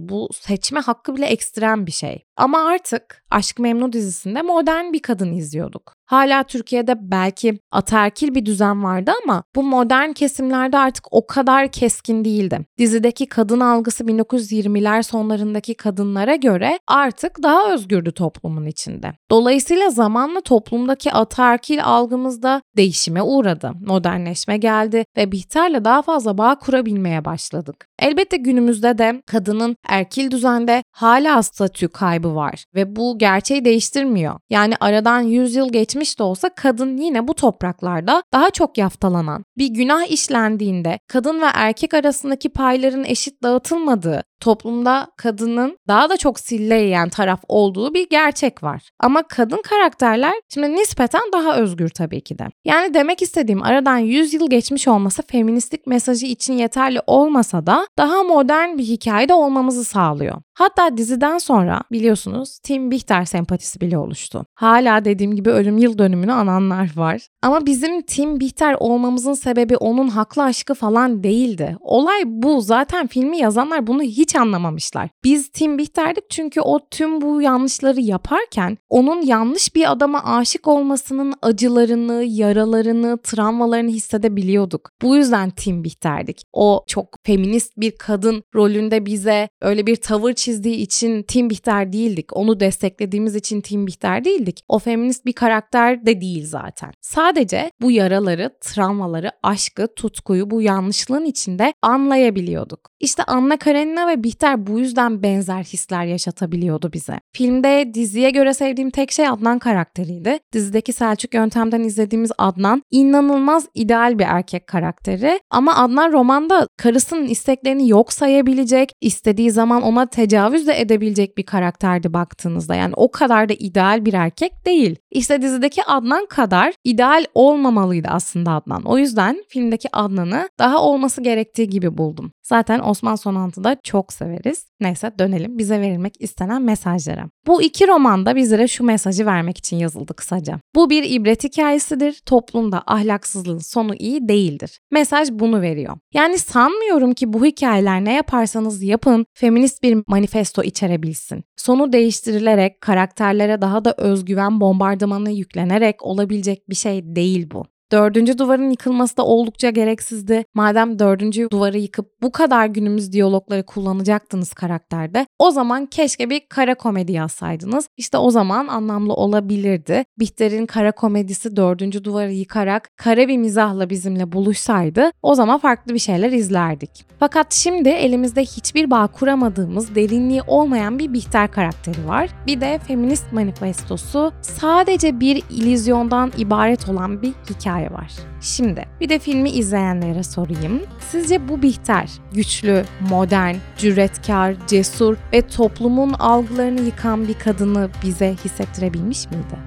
Bu 0.09 0.29
seçme 0.33 0.79
hakkı 0.79 1.15
bile 1.15 1.25
ekstrem 1.25 1.85
bir 1.85 1.91
şey. 1.91 2.26
Ama 2.37 2.65
artık 2.65 3.23
Aşk 3.31 3.59
Memnu 3.59 3.93
dizisinde 3.93 4.41
modern 4.41 4.93
bir 4.93 5.01
kadın 5.01 5.31
izliyorduk. 5.31 5.97
Hala 6.05 6.43
Türkiye'de 6.43 7.11
belki 7.11 7.59
ataerkil 7.71 8.35
bir 8.35 8.45
düzen 8.45 8.83
vardı 8.83 9.11
ama 9.23 9.43
bu 9.55 9.63
modern 9.63 10.11
kesimlerde 10.11 10.77
artık 10.77 11.05
o 11.11 11.27
kadar 11.27 11.71
keskin 11.71 12.25
değildi. 12.25 12.59
Dizideki 12.77 13.25
kadın 13.25 13.59
algısı 13.59 14.03
1920'ler 14.03 15.03
sonlarındaki 15.03 15.73
kadınlara 15.73 16.35
göre 16.35 16.79
artık 16.87 17.43
daha 17.43 17.73
özgürdü 17.73 18.11
toplumun 18.11 18.65
içinde. 18.65 19.13
Dolayısıyla 19.31 19.89
zamanla 19.89 20.41
toplumdaki 20.41 21.11
ataerkil 21.11 21.83
algımız 21.83 22.43
da 22.43 22.61
değişime 22.77 23.21
uğradı. 23.21 23.71
Modernleşme 23.85 24.57
geldi 24.57 25.05
ve 25.17 25.31
Bihter'le 25.31 25.85
daha 25.85 26.01
fazla 26.01 26.37
bağ 26.37 26.55
kurabilmeye 26.59 27.25
başladık. 27.25 27.87
Elbette 27.99 28.37
günümüzde 28.37 28.97
de 28.97 29.21
kadının 29.25 29.75
erkil 29.87 30.31
düzende 30.31 30.83
hala 30.91 31.43
statü 31.43 31.87
kaybı 31.87 32.26
var 32.35 32.65
ve 32.75 32.95
bu 32.95 33.17
gerçeği 33.17 33.65
değiştirmiyor. 33.65 34.39
Yani 34.49 34.73
aradan 34.79 35.21
100 35.21 35.55
yıl 35.55 35.71
geçmiş 35.71 36.19
de 36.19 36.23
olsa 36.23 36.49
kadın 36.49 36.97
yine 36.97 37.27
bu 37.27 37.33
topraklarda 37.33 38.23
daha 38.33 38.49
çok 38.49 38.77
yaftalanan, 38.77 39.43
bir 39.57 39.67
günah 39.67 40.11
işlendiğinde 40.11 40.99
kadın 41.07 41.41
ve 41.41 41.45
erkek 41.53 41.93
arasındaki 41.93 42.49
payların 42.49 43.03
eşit 43.03 43.43
dağıtılmadığı, 43.43 44.23
toplumda 44.39 45.07
kadının 45.17 45.77
daha 45.87 46.09
da 46.09 46.17
çok 46.17 46.39
sille 46.39 46.75
yiyen 46.75 47.09
taraf 47.09 47.39
olduğu 47.47 47.93
bir 47.93 48.09
gerçek 48.09 48.63
var. 48.63 48.89
Ama 48.99 49.23
kadın 49.23 49.61
karakterler 49.61 50.33
şimdi 50.53 50.75
nispeten 50.75 51.21
daha 51.33 51.55
özgür 51.55 51.89
tabii 51.89 52.21
ki 52.21 52.39
de. 52.39 52.47
Yani 52.65 52.93
demek 52.93 53.21
istediğim 53.21 53.63
aradan 53.63 53.97
100 53.97 54.33
yıl 54.33 54.49
geçmiş 54.49 54.87
olması 54.87 55.23
feministlik 55.23 55.87
mesajı 55.87 56.25
için 56.25 56.53
yeterli 56.53 56.99
olmasa 57.07 57.65
da 57.65 57.87
daha 57.97 58.23
modern 58.23 58.77
bir 58.77 58.83
hikayede 58.83 59.33
olmamızı 59.33 59.83
sağlıyor. 59.83 60.41
Hatta 60.53 60.97
diziden 60.97 61.37
sonra 61.37 61.81
biliyorsunuz 61.91 62.59
Tim 62.63 62.91
Bihter 62.91 63.25
sempatisi 63.25 63.81
bile 63.81 63.97
oluştu. 63.97 64.45
Hala 64.55 65.05
dediğim 65.05 65.35
gibi 65.35 65.49
ölüm 65.49 65.77
yıl 65.77 65.97
dönümünü 65.97 66.31
ananlar 66.31 66.91
var. 66.95 67.27
Ama 67.41 67.65
bizim 67.65 68.01
Tim 68.01 68.39
Bihter 68.39 68.75
olmamızın 68.79 69.33
sebebi 69.33 69.77
onun 69.77 70.07
haklı 70.07 70.43
aşkı 70.43 70.73
falan 70.73 71.23
değildi. 71.23 71.77
Olay 71.79 72.23
bu. 72.25 72.61
Zaten 72.61 73.07
filmi 73.07 73.37
yazanlar 73.37 73.87
bunu 73.87 74.01
hiç 74.01 74.26
anlamamışlar. 74.35 75.09
Biz 75.23 75.49
Tim 75.49 75.77
Bihter'dik 75.77 76.29
çünkü 76.29 76.61
o 76.61 76.79
tüm 76.91 77.21
bu 77.21 77.41
yanlışları 77.41 78.01
yaparken 78.01 78.77
onun 78.89 79.21
yanlış 79.21 79.75
bir 79.75 79.91
adama 79.91 80.23
aşık 80.23 80.67
olmasının 80.67 81.33
acılarını, 81.41 82.23
yaralarını, 82.23 83.17
travmalarını 83.23 83.89
hissedebiliyorduk. 83.89 84.89
Bu 85.01 85.15
yüzden 85.15 85.49
Tim 85.49 85.83
Bihter'dik. 85.83 86.41
O 86.53 86.83
çok 86.87 87.15
feminist 87.23 87.73
bir 87.77 87.91
kadın 87.91 88.43
rolünde 88.55 89.05
bize 89.05 89.49
öyle 89.61 89.87
bir 89.87 89.95
tavır 89.95 90.33
çizdiği 90.33 90.75
için 90.75 91.23
Tim 91.23 91.49
Bihter 91.49 91.93
değildik. 91.93 92.37
Onu 92.37 92.59
desteklediğimiz 92.59 93.35
için 93.35 93.61
Tim 93.61 93.87
Bihter 93.87 94.25
değildik. 94.25 94.59
O 94.67 94.79
feminist 94.79 95.25
bir 95.25 95.33
karakter 95.33 96.05
de 96.05 96.21
değil 96.21 96.45
zaten. 96.45 96.91
Sadece 97.01 97.71
bu 97.81 97.91
yaraları, 97.91 98.51
travmaları, 98.61 99.31
aşkı, 99.43 99.87
tutkuyu 99.95 100.49
bu 100.49 100.61
yanlışlığın 100.61 101.25
içinde 101.25 101.73
anlayabiliyorduk. 101.81 102.86
İşte 102.99 103.23
Anna 103.23 103.57
Karenina 103.57 104.07
ve 104.07 104.23
Bihter 104.23 104.67
bu 104.67 104.79
yüzden 104.79 105.23
benzer 105.23 105.63
hisler 105.63 106.05
yaşatabiliyordu 106.05 106.93
bize. 106.93 107.19
Filmde 107.31 107.91
diziye 107.93 108.29
göre 108.29 108.53
sevdiğim 108.53 108.89
tek 108.89 109.11
şey 109.11 109.27
Adnan 109.27 109.59
karakteriydi. 109.59 110.39
Dizideki 110.53 110.93
Selçuk 110.93 111.33
Yöntem'den 111.33 111.81
izlediğimiz 111.83 112.31
Adnan 112.37 112.83
inanılmaz 112.91 113.67
ideal 113.73 114.19
bir 114.19 114.23
erkek 114.23 114.67
karakteri 114.67 115.39
ama 115.49 115.75
Adnan 115.75 116.11
romanda 116.11 116.67
karısının 116.77 117.25
isteklerini 117.25 117.89
yok 117.89 118.13
sayabilecek, 118.13 118.91
istediği 119.01 119.51
zaman 119.51 119.81
ona 119.81 120.05
tecavüz 120.05 120.67
de 120.67 120.81
edebilecek 120.81 121.37
bir 121.37 121.45
karakterdi 121.45 122.13
baktığınızda. 122.13 122.75
Yani 122.75 122.93
o 122.95 123.11
kadar 123.11 123.49
da 123.49 123.53
ideal 123.53 124.05
bir 124.05 124.13
erkek 124.13 124.65
değil. 124.65 124.95
İşte 125.11 125.41
dizideki 125.41 125.83
Adnan 125.83 126.25
kadar 126.25 126.73
ideal 126.83 127.25
olmamalıydı 127.33 128.07
aslında 128.11 128.51
Adnan. 128.51 128.83
O 128.83 128.97
yüzden 128.97 129.43
filmdeki 129.49 129.89
Adnan'ı 129.93 130.49
daha 130.59 130.81
olması 130.81 131.21
gerektiği 131.21 131.69
gibi 131.69 131.97
buldum. 131.97 132.31
Zaten 132.43 132.79
Osman 132.87 133.15
Sonantı'da 133.15 133.77
çok 133.83 134.13
severiz. 134.13 134.65
Neyse 134.79 135.11
dönelim 135.19 135.57
bize 135.57 135.81
verilmek 135.81 136.13
istenen 136.19 136.61
mesajlara. 136.61 137.29
Bu 137.47 137.61
iki 137.61 137.87
romanda 137.87 138.35
bizlere 138.35 138.67
şu 138.67 138.83
mesajı 138.83 139.25
vermek 139.25 139.57
için 139.57 139.77
yazıldı 139.77 140.13
kısaca. 140.13 140.59
Bu 140.75 140.89
bir 140.89 141.03
ibret 141.09 141.43
hikayesidir. 141.43 142.21
Toplumda 142.25 142.83
ahlaksızlığın 142.87 143.57
sonu 143.57 143.95
iyi 143.95 144.27
değildir. 144.27 144.79
Mesaj 144.91 145.29
bunu 145.31 145.61
veriyor. 145.61 145.97
Yani 146.13 146.37
sanmıyorum 146.37 147.13
ki 147.13 147.33
bu 147.33 147.45
hikayeler 147.45 148.05
ne 148.05 148.13
yaparsanız 148.13 148.83
yapın 148.83 149.25
feminist 149.33 149.83
bir 149.83 150.03
manifesto 150.07 150.63
içerebilsin. 150.63 151.43
Sonu 151.57 151.93
değiştirilerek 151.93 152.81
karakterlere 152.81 153.61
daha 153.61 153.85
da 153.85 153.95
özgüven 153.97 154.61
bombardımanı 154.61 155.31
yüklenerek 155.31 156.03
olabilecek 156.03 156.69
bir 156.69 156.75
şey 156.75 157.15
değil 157.15 157.49
bu. 157.51 157.65
Dördüncü 157.91 158.37
duvarın 158.37 158.69
yıkılması 158.69 159.17
da 159.17 159.25
oldukça 159.25 159.69
gereksizdi. 159.69 160.45
Madem 160.53 160.99
dördüncü 160.99 161.47
duvarı 161.51 161.77
yıkıp 161.77 162.21
bu 162.21 162.31
kadar 162.31 162.65
günümüz 162.65 163.11
diyalogları 163.11 163.65
kullanacaktınız 163.65 164.53
karakterde 164.53 165.27
o 165.39 165.51
zaman 165.51 165.85
keşke 165.85 166.29
bir 166.29 166.41
kara 166.49 166.75
komedi 166.75 167.11
yazsaydınız. 167.11 167.89
İşte 167.97 168.17
o 168.17 168.31
zaman 168.31 168.67
anlamlı 168.67 169.13
olabilirdi. 169.13 170.03
Bihter'in 170.19 170.65
kara 170.65 170.91
komedisi 170.91 171.55
dördüncü 171.55 172.03
duvarı 172.03 172.31
yıkarak 172.31 172.89
kara 172.97 173.27
bir 173.27 173.37
mizahla 173.37 173.89
bizimle 173.89 174.31
buluşsaydı 174.31 175.11
o 175.21 175.35
zaman 175.35 175.59
farklı 175.59 175.93
bir 175.93 175.99
şeyler 175.99 176.31
izlerdik. 176.31 177.05
Fakat 177.19 177.53
şimdi 177.53 177.89
elimizde 177.89 178.41
hiçbir 178.41 178.91
bağ 178.91 179.07
kuramadığımız 179.07 179.95
derinliği 179.95 180.41
olmayan 180.47 180.99
bir 180.99 181.13
Bihter 181.13 181.51
karakteri 181.51 182.07
var. 182.07 182.29
Bir 182.47 182.61
de 182.61 182.79
feminist 182.87 183.33
manifestosu 183.33 184.31
sadece 184.41 185.19
bir 185.19 185.43
ilizyondan 185.49 186.31
ibaret 186.37 186.89
olan 186.89 187.21
bir 187.21 187.33
hikaye 187.49 187.76
hikaye 187.77 187.91
var. 187.91 188.11
Şimdi 188.41 188.85
bir 189.01 189.09
de 189.09 189.19
filmi 189.19 189.49
izleyenlere 189.49 190.23
sorayım. 190.23 190.81
Sizce 190.99 191.49
bu 191.49 191.61
Bihter 191.61 192.09
güçlü, 192.33 192.85
modern, 193.09 193.55
cüretkar, 193.77 194.55
cesur 194.67 195.17
ve 195.33 195.41
toplumun 195.41 196.13
algılarını 196.13 196.81
yıkan 196.81 197.27
bir 197.27 197.33
kadını 197.33 197.89
bize 198.03 198.35
hissettirebilmiş 198.45 199.29
miydi? 199.31 199.66